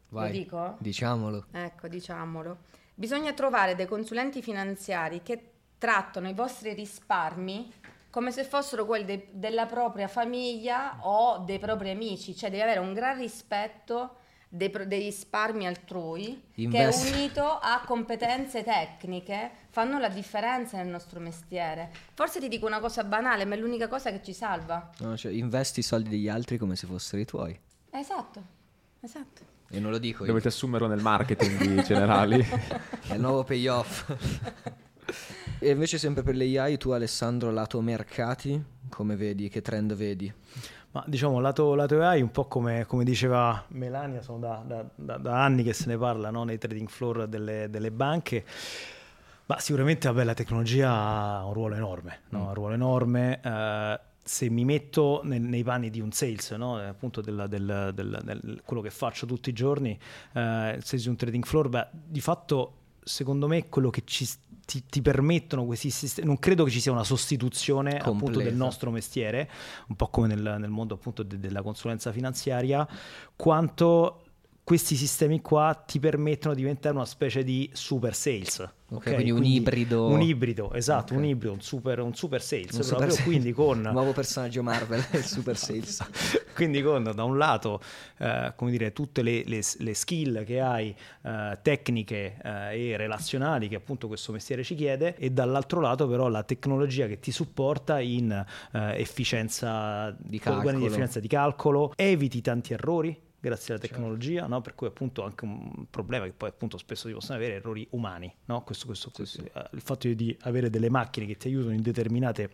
Vai. 0.07 0.27
Lo 0.27 0.37
dico? 0.37 0.75
Diciamolo. 0.79 1.47
Ecco, 1.51 1.89
diciamolo. 1.89 2.57
Bisogna 2.99 3.31
trovare 3.33 3.75
dei 3.75 3.85
consulenti 3.85 4.41
finanziari 4.41 5.21
che 5.21 5.51
trattano 5.77 6.27
i 6.29 6.33
vostri 6.33 6.73
risparmi 6.73 7.71
come 8.09 8.31
se 8.31 8.43
fossero 8.43 8.87
quelli 8.87 9.05
de- 9.05 9.27
della 9.33 9.67
propria 9.67 10.07
famiglia 10.07 10.97
o 11.01 11.37
dei 11.45 11.59
propri 11.59 11.91
amici, 11.91 12.35
cioè 12.35 12.49
devi 12.49 12.63
avere 12.63 12.79
un 12.79 12.93
gran 12.93 13.19
rispetto 13.19 14.15
dei, 14.49 14.71
pro- 14.71 14.87
dei 14.87 14.99
risparmi 15.03 15.67
altrui 15.67 16.41
Invest- 16.55 17.03
che 17.11 17.15
unito 17.15 17.43
a 17.43 17.83
competenze 17.85 18.63
tecniche 18.63 19.51
fanno 19.69 19.99
la 19.99 20.09
differenza 20.09 20.77
nel 20.77 20.87
nostro 20.87 21.19
mestiere. 21.19 21.91
Forse 22.15 22.39
ti 22.39 22.47
dico 22.47 22.65
una 22.65 22.79
cosa 22.79 23.03
banale, 23.03 23.45
ma 23.45 23.53
è 23.53 23.59
l'unica 23.59 23.87
cosa 23.87 24.09
che 24.09 24.23
ci 24.23 24.33
salva. 24.33 24.89
No, 25.01 25.15
cioè, 25.15 25.31
investi 25.33 25.81
i 25.81 25.83
soldi 25.83 26.09
degli 26.09 26.29
altri 26.29 26.57
come 26.57 26.75
se 26.75 26.87
fossero 26.87 27.21
i 27.21 27.25
tuoi. 27.25 27.59
Esatto, 27.91 28.41
esatto. 29.01 29.55
E 29.69 29.79
non 29.79 29.91
lo 29.91 29.97
dico 29.97 30.23
io. 30.23 30.27
Dovete 30.29 30.47
assumerlo 30.47 30.87
nel 30.87 31.01
marketing 31.01 31.57
di 31.57 31.83
generali. 31.83 32.39
È 33.07 33.13
il 33.13 33.19
nuovo 33.19 33.43
payoff. 33.43 34.09
e 35.59 35.69
invece 35.69 35.97
sempre 35.97 36.23
per 36.23 36.35
l'AI, 36.35 36.77
tu 36.77 36.91
Alessandro, 36.91 37.51
lato 37.51 37.81
mercati, 37.81 38.63
come 38.89 39.15
vedi? 39.15 39.49
Che 39.49 39.61
trend 39.61 39.93
vedi? 39.93 40.31
Ma 40.91 41.03
diciamo, 41.05 41.39
lato, 41.39 41.75
lato 41.75 42.01
AI, 42.01 42.21
un 42.21 42.31
po' 42.31 42.45
come, 42.45 42.85
come 42.87 43.03
diceva 43.03 43.65
Melania, 43.69 44.21
sono 44.21 44.39
da, 44.39 44.63
da- 44.65 44.85
da- 44.95 45.17
da 45.17 45.43
anni 45.43 45.63
che 45.63 45.73
se 45.73 45.85
ne 45.87 45.97
parla 45.97 46.29
no, 46.29 46.43
nei 46.45 46.57
trading 46.57 46.87
floor 46.87 47.27
delle, 47.27 47.67
delle 47.69 47.91
banche. 47.91 48.45
Ma 49.47 49.59
sicuramente 49.59 50.07
vabbè, 50.07 50.23
la 50.23 50.33
tecnologia 50.33 50.91
ha 50.93 51.45
un 51.45 51.53
ruolo 51.53 51.75
enorme, 51.75 52.19
no? 52.29 52.47
un 52.47 52.53
ruolo 52.53 52.73
enorme. 52.73 53.39
eh, 53.43 53.99
se 54.27 54.49
mi 54.49 54.65
metto 54.65 55.21
nel- 55.23 55.41
nei 55.41 55.63
panni 55.63 55.89
di 55.89 56.01
un 56.01 56.11
sales, 56.11 56.51
no? 56.51 56.81
eh, 56.81 56.85
appunto 56.87 57.21
del, 57.21 57.45
del- 57.47 57.91
del- 57.95 58.21
del- 58.25 58.61
quello 58.65 58.81
che 58.81 58.89
faccio 58.89 59.25
tutti 59.25 59.49
i 59.49 59.53
giorni, 59.53 59.91
eh, 60.33 60.73
il 60.75 60.83
sales 60.83 61.03
di 61.03 61.07
un 61.09 61.15
trading 61.15 61.45
floor, 61.45 61.69
beh, 61.69 61.87
di 61.93 62.19
fatto 62.19 62.73
secondo 63.03 63.47
me 63.47 63.69
quello 63.69 63.89
che 63.89 64.01
ci, 64.03 64.27
ti, 64.65 64.83
ti 64.85 65.01
permettono 65.01 65.63
questi 65.65 65.89
sistemi, 65.89 66.27
non 66.27 66.39
credo 66.39 66.65
che 66.65 66.71
ci 66.71 66.81
sia 66.81 66.91
una 66.91 67.05
sostituzione 67.05 67.91
appunto 67.99 68.25
del 68.25 68.33
Completa. 68.33 68.55
nostro 68.57 68.91
mestiere, 68.91 69.49
un 69.87 69.95
po' 69.95 70.09
come 70.09 70.27
nel, 70.27 70.57
nel 70.59 70.69
mondo 70.69 70.95
appunto 70.95 71.23
de- 71.23 71.39
della 71.39 71.61
consulenza 71.61 72.11
finanziaria, 72.11 72.85
quanto 73.37 74.23
questi 74.67 74.97
sistemi 74.97 75.39
qua 75.39 75.81
ti 75.87 75.97
permettono 75.97 76.53
di 76.53 76.59
diventare 76.59 76.93
una 76.93 77.05
specie 77.05 77.41
di 77.41 77.69
super 77.71 78.13
sales. 78.13 78.69
Ok, 78.89 79.13
quindi 79.13 79.31
un 79.31 79.45
ibrido. 79.45 80.07
Un 80.07 80.21
ibrido, 80.21 80.73
esatto, 80.73 81.13
Ok. 81.13 81.19
un 81.19 81.25
ibrido, 81.25 81.53
un 81.53 81.61
super, 81.61 81.99
un 82.01 82.13
super 82.13 82.41
sales. 82.41 82.75
Un 82.75 82.83
super 82.83 82.97
proprio, 82.97 83.11
sales. 83.11 83.23
quindi 83.25 83.53
con... 83.53 83.79
Nuovo 83.93 84.11
personaggio 84.11 84.61
Marvel, 84.63 85.01
il 85.13 85.23
super 85.23 85.55
sales. 85.55 86.05
Quindi 86.53 86.81
con 86.81 87.03
da 87.15 87.23
un 87.23 87.37
lato 87.37 87.79
eh, 88.17 88.51
come 88.57 88.71
dire, 88.71 88.91
tutte 88.91 89.21
le, 89.21 89.43
le- 89.45 89.61
le 89.77 89.93
skill 89.93 90.43
che 90.43 90.59
hai 90.59 90.93
eh, 91.21 91.59
tecniche 91.61 92.35
eh, 92.43 92.89
e 92.91 92.97
relazionali 92.97 93.67
che 93.69 93.75
appunto 93.75 94.07
questo 94.07 94.31
mestiere 94.33 94.63
ci 94.63 94.73
chiede 94.75 95.15
e 95.17 95.29
dall'altro 95.29 95.79
lato 95.79 96.07
però 96.09 96.27
la 96.29 96.41
tecnologia 96.43 97.05
che 97.07 97.19
ti 97.19 97.31
supporta 97.31 97.99
in 97.99 98.31
eh, 98.73 98.99
efficienza 98.99 100.13
Di 100.17 100.39
calcolo. 100.39 100.77
di 100.79 100.85
efficienza 100.85 101.19
di 101.19 101.27
calcolo, 101.27 101.93
eviti 101.95 102.41
tanti 102.41 102.73
errori 102.73 103.17
grazie 103.39 103.73
alla 103.73 103.81
tecnologia, 103.81 104.47
no? 104.47 104.61
per 104.61 104.75
cui 104.75 104.87
appunto 104.87 105.23
anche 105.23 105.45
un 105.45 105.85
problema 105.89 106.25
che 106.25 106.33
poi 106.33 106.49
appunto 106.49 106.77
spesso 106.77 107.07
si 107.07 107.13
possono 107.13 107.37
avere 107.37 107.55
errori 107.55 107.87
umani, 107.91 108.33
no? 108.45 108.63
questo, 108.63 108.85
questo, 108.85 109.11
questo- 109.11 109.43
eh, 109.43 109.67
il 109.73 109.81
fatto 109.81 110.07
di 110.11 110.35
avere 110.41 110.69
delle 110.69 110.89
macchine 110.89 111.25
che 111.25 111.35
ti 111.37 111.47
aiutano 111.47 111.73
in 111.73 111.81
determinate 111.81 112.49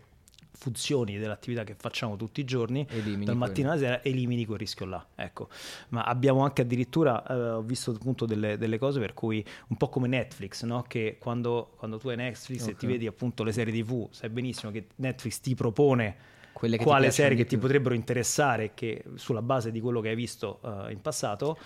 funzioni 0.55 1.17
dell'attività 1.17 1.63
che 1.63 1.73
facciamo 1.73 2.15
tutti 2.15 2.39
i 2.39 2.45
giorni 2.45 2.85
Elimini 2.89 3.25
dal 3.25 3.35
quello. 3.35 3.37
mattino 3.37 3.71
alla 3.71 3.79
sera 3.79 4.03
elimini 4.03 4.45
quel 4.45 4.59
rischio 4.59 4.85
là 4.85 5.03
ecco 5.15 5.49
ma 5.89 6.03
abbiamo 6.03 6.43
anche 6.43 6.61
addirittura 6.61 7.25
eh, 7.25 7.33
ho 7.53 7.61
visto 7.63 7.89
appunto 7.89 8.27
delle, 8.27 8.55
delle 8.59 8.77
cose 8.77 8.99
per 8.99 9.15
cui 9.15 9.43
un 9.69 9.77
po' 9.77 9.89
come 9.89 10.07
Netflix 10.07 10.63
no? 10.63 10.83
che 10.83 11.17
quando, 11.19 11.73
quando 11.75 11.97
tu 11.97 12.09
hai 12.09 12.17
Netflix 12.17 12.67
e 12.67 12.71
Ok. 12.71 12.77
ti 12.77 12.85
vedi 12.85 13.07
appunto 13.07 13.43
le 13.43 13.51
serie 13.51 13.73
tv 13.73 14.07
sai 14.11 14.29
benissimo 14.29 14.71
che 14.71 14.85
Netflix 14.97 15.39
ti 15.39 15.55
propone 15.55 16.15
Quelle 16.63 16.77
che 16.77 16.83
quale 16.85 17.11
serie 17.11 17.35
che 17.35 17.43
ti 17.43 17.57
potrebbero 17.57 17.93
interessare 17.93 18.71
che 18.73 19.03
sulla 19.15 19.41
base 19.41 19.69
di 19.69 19.81
quello 19.81 19.99
che 19.99 20.07
hai 20.07 20.15
visto 20.15 20.61
eh, 20.63 20.93
in 20.93 21.01
passato 21.01 21.57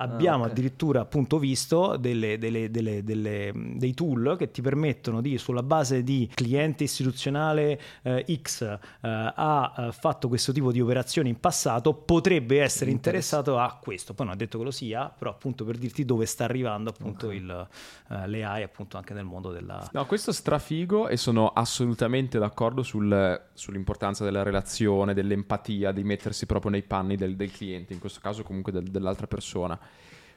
abbiamo 0.00 0.42
Ah, 0.44 0.46
ok. 0.46 0.50
addirittura 0.52 1.00
appunto 1.02 1.38
visto 1.38 1.96
delle- 1.96 2.38
delle- 2.38 2.70
delle- 2.70 3.04
delle- 3.04 3.52
dei 3.76 3.92
tool 3.94 4.36
che 4.38 4.50
ti 4.50 4.62
permettono 4.62 5.20
di 5.20 5.36
sulla 5.38 5.62
base 5.62 6.02
di 6.02 6.28
cliente 6.34 6.84
istituzionale 6.84 7.80
eh, 8.02 8.24
X 8.42 8.62
eh, 8.62 8.78
ha 9.02 9.74
eh, 9.76 9.92
fatto 9.92 10.28
questo 10.28 10.52
tipo 10.52 10.72
di 10.72 10.80
operazioni 10.80 11.28
in 11.28 11.38
passato 11.38 11.92
potrebbe 11.94 12.60
essere 12.60 12.90
Interess- 12.90 13.24
interessato 13.32 13.58
a 13.58 13.78
questo 13.80 14.14
poi 14.14 14.26
non 14.26 14.34
ha 14.34 14.38
detto 14.38 14.58
che 14.58 14.64
lo 14.64 14.70
sia 14.70 15.08
però 15.16 15.30
appunto 15.30 15.64
per 15.64 15.76
dirti 15.76 16.04
dove 16.04 16.24
sta 16.26 16.44
arrivando 16.44 16.90
appunto 16.90 17.26
Ok. 17.26 17.34
il, 17.34 17.68
eh, 18.10 18.26
le 18.28 18.44
AI 18.44 18.62
appunto 18.62 18.96
anche 18.96 19.12
nel 19.14 19.24
mondo 19.24 19.50
della 19.50 19.88
No, 19.92 20.06
questo 20.06 20.32
strafigo 20.32 21.08
e 21.08 21.16
sono 21.16 21.48
assolutamente 21.48 22.38
d'accordo 22.38 22.82
sul- 22.82 23.40
sull'importanza 23.52 24.24
della 24.24 24.42
relazione, 24.42 25.12
dell'empatia, 25.14 25.92
di 25.92 26.04
mettersi 26.04 26.46
proprio 26.46 26.70
nei 26.70 26.82
panni 26.82 27.16
del, 27.16 27.36
del 27.36 27.50
cliente, 27.50 27.92
in 27.92 27.98
questo 27.98 28.20
caso 28.22 28.42
comunque 28.42 28.72
del- 28.72 28.84
dell'altra 28.90 29.26
persona. 29.26 29.78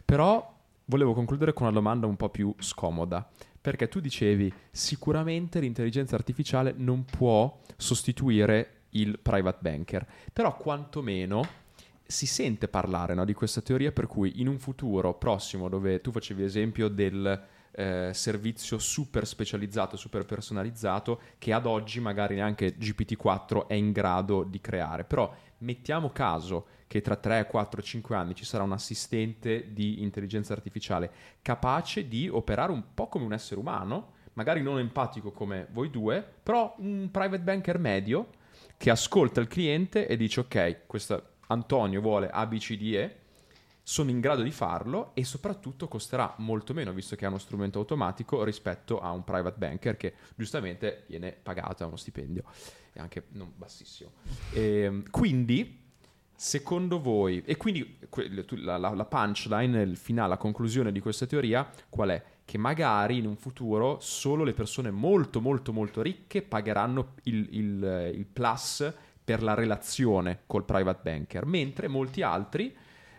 Però 0.05 0.51
volevo 0.85 1.13
concludere 1.13 1.53
con 1.53 1.65
una 1.65 1.75
domanda 1.75 2.07
un 2.07 2.15
po' 2.15 2.29
più 2.29 2.53
scomoda, 2.59 3.27
perché 3.59 3.87
tu 3.87 3.99
dicevi 3.99 4.51
sicuramente 4.71 5.59
l'intelligenza 5.59 6.15
artificiale 6.15 6.73
non 6.75 7.05
può 7.05 7.59
sostituire 7.77 8.81
il 8.89 9.19
private 9.19 9.59
banker, 9.61 10.05
però 10.31 10.55
quantomeno 10.57 11.61
si 12.05 12.25
sente 12.25 12.67
parlare 12.67 13.13
no, 13.13 13.25
di 13.25 13.33
questa 13.33 13.61
teoria 13.61 13.91
per 13.91 14.07
cui 14.07 14.41
in 14.41 14.47
un 14.47 14.59
futuro 14.59 15.13
prossimo 15.15 15.69
dove 15.69 16.01
tu 16.01 16.11
facevi 16.11 16.43
esempio 16.43 16.89
del 16.89 17.41
eh, 17.75 18.11
servizio 18.13 18.77
super 18.77 19.25
specializzato, 19.25 19.97
super 19.97 20.25
personalizzato 20.25 21.21
che 21.37 21.53
ad 21.53 21.65
oggi 21.65 21.99
magari 21.99 22.35
neanche 22.35 22.77
GPT-4 22.77 23.67
è 23.67 23.73
in 23.73 23.91
grado 23.91 24.43
di 24.43 24.61
creare, 24.61 25.03
però 25.03 25.33
mettiamo 25.59 26.09
caso 26.09 26.67
che 26.87 27.01
tra 27.01 27.15
3, 27.15 27.47
4, 27.47 27.81
5 27.81 28.15
anni 28.15 28.35
ci 28.35 28.45
sarà 28.45 28.63
un 28.63 28.71
assistente 28.71 29.73
di 29.73 30.03
intelligenza 30.03 30.53
artificiale 30.53 31.11
capace 31.41 32.07
di 32.07 32.29
operare 32.29 32.71
un 32.71 32.83
po' 32.93 33.07
come 33.07 33.25
un 33.25 33.33
essere 33.33 33.59
umano, 33.59 34.11
magari 34.33 34.61
non 34.61 34.77
empatico 34.77 35.31
come 35.31 35.67
voi 35.71 35.89
due, 35.89 36.23
però 36.43 36.75
un 36.77 37.09
private 37.11 37.41
banker 37.41 37.79
medio 37.79 38.27
che 38.77 38.89
ascolta 38.89 39.39
il 39.39 39.47
cliente 39.47 40.07
e 40.07 40.15
dice 40.17 40.41
ok, 40.41 40.81
questo 40.85 41.29
Antonio 41.47 42.01
vuole 42.01 42.29
ABCDE, 42.29 43.21
sono 43.85 44.09
in 44.09 44.21
grado 44.21 44.41
di 44.41 44.51
farlo 44.51 45.11
e 45.13 45.25
soprattutto 45.25 45.89
costerà 45.89 46.33
molto 46.37 46.73
meno 46.73 46.93
visto 46.93 47.17
che 47.17 47.25
è 47.25 47.27
uno 47.27 47.37
strumento 47.37 47.79
automatico 47.79 48.43
rispetto 48.43 49.01
a 49.01 49.11
un 49.11 49.25
private 49.25 49.57
banker 49.57 49.97
che 49.97 50.13
giustamente 50.35 51.03
viene 51.07 51.31
pagato 51.33 51.83
a 51.83 51.87
uno 51.87 51.97
stipendio 51.97 52.43
e 52.93 52.99
anche 53.01 53.25
non 53.31 53.51
bassissimo. 53.55 54.11
Ehm, 54.53 55.09
quindi, 55.09 55.81
secondo 56.33 57.01
voi, 57.01 57.43
e 57.45 57.57
quindi 57.57 57.97
la, 58.63 58.77
la- 58.77 58.93
la 58.93 59.05
punchline, 59.05 59.81
il 59.81 59.97
finale, 59.97 60.29
la 60.29 60.37
conclusione 60.37 60.91
di 60.91 60.99
questa 61.01 61.25
teoria 61.25 61.69
qual 61.89 62.09
è? 62.09 62.23
Che 62.45 62.57
magari 62.57 63.17
in 63.17 63.25
un 63.25 63.35
futuro 63.35 63.99
solo 63.99 64.43
le 64.43 64.53
persone 64.53 64.91
molto 64.91 65.41
molto 65.41 65.73
molto 65.73 66.01
ricche 66.01 66.41
pagheranno 66.41 67.15
il, 67.23 67.47
il- 67.51 68.11
il 68.15 68.25
plus 68.25 68.93
per 69.23 69.41
la 69.43 69.53
relazione 69.53 70.41
col 70.45 70.63
private 70.65 70.99
banker, 71.01 71.45
mentre 71.45 71.87
molti 71.87 72.21
altri 72.21 72.75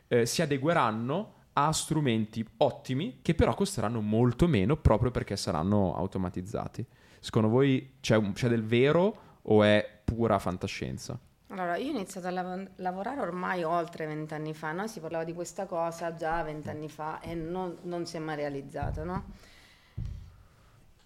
eh, 0.08 0.26
si 0.26 0.42
adegueranno 0.42 1.32
ha 1.54 1.72
strumenti 1.72 2.44
ottimi 2.58 3.20
che 3.22 3.34
però 3.34 3.54
costeranno 3.54 4.00
molto 4.00 4.48
meno 4.48 4.76
proprio 4.76 5.10
perché 5.10 5.36
saranno 5.36 5.94
automatizzati. 5.94 6.84
Secondo 7.20 7.48
voi 7.48 7.96
c'è, 8.00 8.16
un- 8.16 8.32
c'è 8.32 8.48
del 8.48 8.64
vero 8.64 9.16
o 9.42 9.62
è 9.62 10.00
pura 10.04 10.38
fantascienza? 10.38 11.18
Allora, 11.48 11.76
io 11.76 11.92
ho 11.92 11.94
iniziato 11.94 12.26
a 12.26 12.30
lav- 12.30 12.70
lavorare 12.76 13.20
ormai 13.20 13.62
oltre 13.62 14.06
vent'anni 14.06 14.52
fa, 14.54 14.72
no? 14.72 14.88
Si 14.88 14.98
parlava 14.98 15.24
di 15.24 15.32
questa 15.32 15.66
cosa 15.66 16.14
già 16.14 16.42
vent'anni 16.42 16.88
fa 16.88 17.20
e 17.20 17.34
non, 17.34 17.76
non 17.82 18.04
si 18.06 18.16
è 18.16 18.18
mai 18.18 18.34
realizzato, 18.36 19.04
no? 19.04 19.24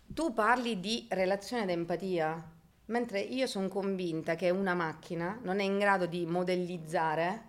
Tu 0.06 0.32
parli 0.32 0.80
di 0.80 1.06
relazione 1.10 1.66
d'empatia, 1.66 2.42
mentre 2.86 3.20
io 3.20 3.46
sono 3.46 3.68
convinta 3.68 4.34
che 4.36 4.48
una 4.48 4.74
macchina 4.74 5.38
non 5.42 5.60
è 5.60 5.64
in 5.64 5.78
grado 5.78 6.06
di 6.06 6.24
modellizzare 6.24 7.47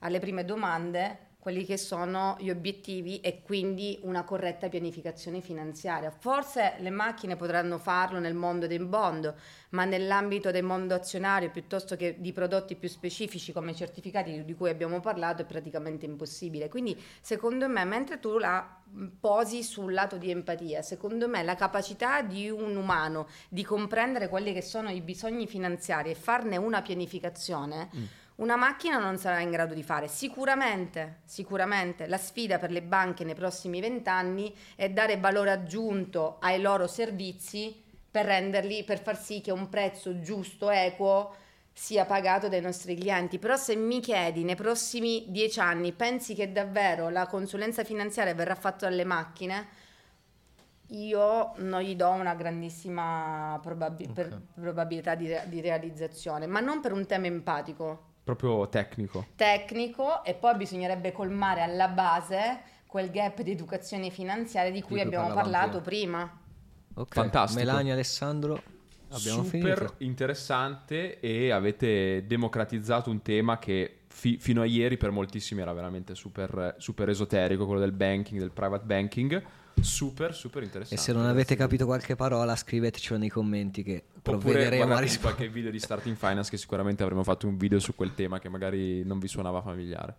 alle 0.00 0.18
prime 0.18 0.44
domande 0.44 1.28
quelli 1.40 1.64
che 1.64 1.78
sono 1.78 2.36
gli 2.38 2.50
obiettivi 2.50 3.20
e 3.20 3.40
quindi 3.42 3.98
una 4.02 4.24
corretta 4.24 4.68
pianificazione 4.68 5.40
finanziaria. 5.40 6.10
Forse 6.10 6.74
le 6.78 6.90
macchine 6.90 7.34
potranno 7.34 7.78
farlo 7.78 8.18
nel 8.18 8.34
mondo 8.34 8.66
dei 8.66 8.78
bond, 8.78 9.34
ma 9.70 9.86
nell'ambito 9.86 10.50
del 10.50 10.64
mondo 10.64 10.94
azionario 10.94 11.50
piuttosto 11.50 11.96
che 11.96 12.16
di 12.18 12.32
prodotti 12.32 12.76
più 12.76 12.88
specifici 12.88 13.52
come 13.52 13.70
i 13.70 13.74
certificati 13.74 14.44
di 14.44 14.54
cui 14.54 14.68
abbiamo 14.68 15.00
parlato 15.00 15.40
è 15.40 15.46
praticamente 15.46 16.04
impossibile. 16.04 16.68
Quindi 16.68 17.00
secondo 17.22 17.66
me 17.68 17.84
mentre 17.84 18.20
tu 18.20 18.36
la 18.36 18.78
posi 19.18 19.62
sul 19.62 19.94
lato 19.94 20.18
di 20.18 20.30
empatia, 20.30 20.82
secondo 20.82 21.26
me 21.26 21.42
la 21.42 21.54
capacità 21.54 22.20
di 22.20 22.50
un 22.50 22.76
umano 22.76 23.28
di 23.48 23.64
comprendere 23.64 24.28
quelli 24.28 24.52
che 24.52 24.62
sono 24.62 24.90
i 24.90 25.00
bisogni 25.00 25.46
finanziari 25.46 26.10
e 26.10 26.14
farne 26.14 26.58
una 26.58 26.82
pianificazione 26.82 28.18
una 28.40 28.56
macchina 28.56 28.98
non 28.98 29.18
sarà 29.18 29.40
in 29.40 29.50
grado 29.50 29.74
di 29.74 29.82
fare. 29.82 30.08
Sicuramente, 30.08 31.20
sicuramente 31.24 32.06
la 32.06 32.16
sfida 32.16 32.58
per 32.58 32.70
le 32.70 32.82
banche 32.82 33.24
nei 33.24 33.34
prossimi 33.34 33.80
vent'anni 33.80 34.54
è 34.76 34.88
dare 34.90 35.18
valore 35.18 35.50
aggiunto 35.50 36.38
ai 36.40 36.60
loro 36.60 36.86
servizi 36.86 37.82
per 38.10 38.24
renderli, 38.24 38.82
per 38.84 39.00
far 39.00 39.18
sì 39.18 39.40
che 39.40 39.52
un 39.52 39.68
prezzo 39.68 40.20
giusto, 40.20 40.70
equo, 40.70 41.34
sia 41.72 42.06
pagato 42.06 42.48
dai 42.48 42.62
nostri 42.62 42.96
clienti. 42.96 43.38
Però 43.38 43.56
se 43.56 43.76
mi 43.76 44.00
chiedi 44.00 44.42
nei 44.42 44.56
prossimi 44.56 45.26
dieci 45.28 45.60
anni, 45.60 45.92
pensi 45.92 46.34
che 46.34 46.50
davvero 46.50 47.10
la 47.10 47.26
consulenza 47.26 47.84
finanziaria 47.84 48.34
verrà 48.34 48.54
fatta 48.54 48.88
dalle 48.88 49.04
macchine? 49.04 49.78
Io 50.88 51.52
non 51.56 51.82
gli 51.82 51.94
do 51.94 52.08
una 52.08 52.34
grandissima 52.34 53.60
probabi- 53.62 54.08
per- 54.08 54.40
probabilità 54.54 55.14
di, 55.14 55.28
re- 55.28 55.44
di 55.46 55.60
realizzazione, 55.60 56.46
ma 56.46 56.58
non 56.58 56.80
per 56.80 56.92
un 56.92 57.06
tema 57.06 57.26
empatico, 57.26 58.08
Proprio 58.22 58.68
tecnico. 58.68 59.26
tecnico 59.34 60.22
e 60.24 60.34
poi 60.34 60.56
bisognerebbe 60.56 61.12
colmare 61.12 61.62
alla 61.62 61.88
base 61.88 62.60
quel 62.86 63.10
gap 63.10 63.40
di 63.42 63.50
educazione 63.52 64.10
finanziaria 64.10 64.70
di 64.70 64.82
cui 64.82 64.90
cui 64.90 65.00
abbiamo 65.00 65.32
parlato 65.32 65.80
prima. 65.80 66.18
prima. 66.26 66.38
Ok, 66.94 67.14
Fantastico. 67.14 67.64
Melania 67.64 67.92
Alessandro, 67.94 68.62
abbiamo 69.10 69.42
Super 69.42 69.76
finito. 69.78 69.94
interessante 69.98 71.18
e 71.20 71.50
avete 71.50 72.24
democratizzato 72.26 73.10
un 73.10 73.22
tema 73.22 73.58
che 73.58 74.00
fi- 74.08 74.38
fino 74.38 74.60
a 74.60 74.64
ieri 74.66 74.96
per 74.96 75.10
moltissimi 75.10 75.60
era 75.60 75.72
veramente 75.72 76.14
super, 76.14 76.74
super 76.78 77.08
esoterico, 77.08 77.64
quello 77.64 77.80
del 77.80 77.92
banking, 77.92 78.38
del 78.38 78.50
private 78.52 78.84
banking. 78.84 79.42
Super, 79.80 80.34
super 80.34 80.62
E 80.62 80.66
interessante. 80.66 81.02
se 81.02 81.12
non 81.12 81.26
avete 81.26 81.56
capito 81.56 81.86
qualche 81.86 82.16
parola, 82.16 82.54
scrivetecelo 82.56 83.18
nei 83.18 83.28
commenti 83.28 83.82
che 83.82 84.02
provvederemo 84.22 84.94
a 84.94 84.98
rispondere. 84.98 85.34
qualche 85.34 85.48
video 85.48 85.70
di 85.70 85.78
Starting 85.78 86.16
Finance 86.16 86.50
che 86.50 86.56
sicuramente 86.56 87.02
avremmo 87.02 87.22
fatto 87.22 87.46
un 87.46 87.56
video 87.56 87.78
su 87.78 87.94
quel 87.94 88.14
tema 88.14 88.38
che 88.38 88.48
magari 88.48 89.04
non 89.04 89.18
vi 89.18 89.28
suonava 89.28 89.62
familiare. 89.62 90.14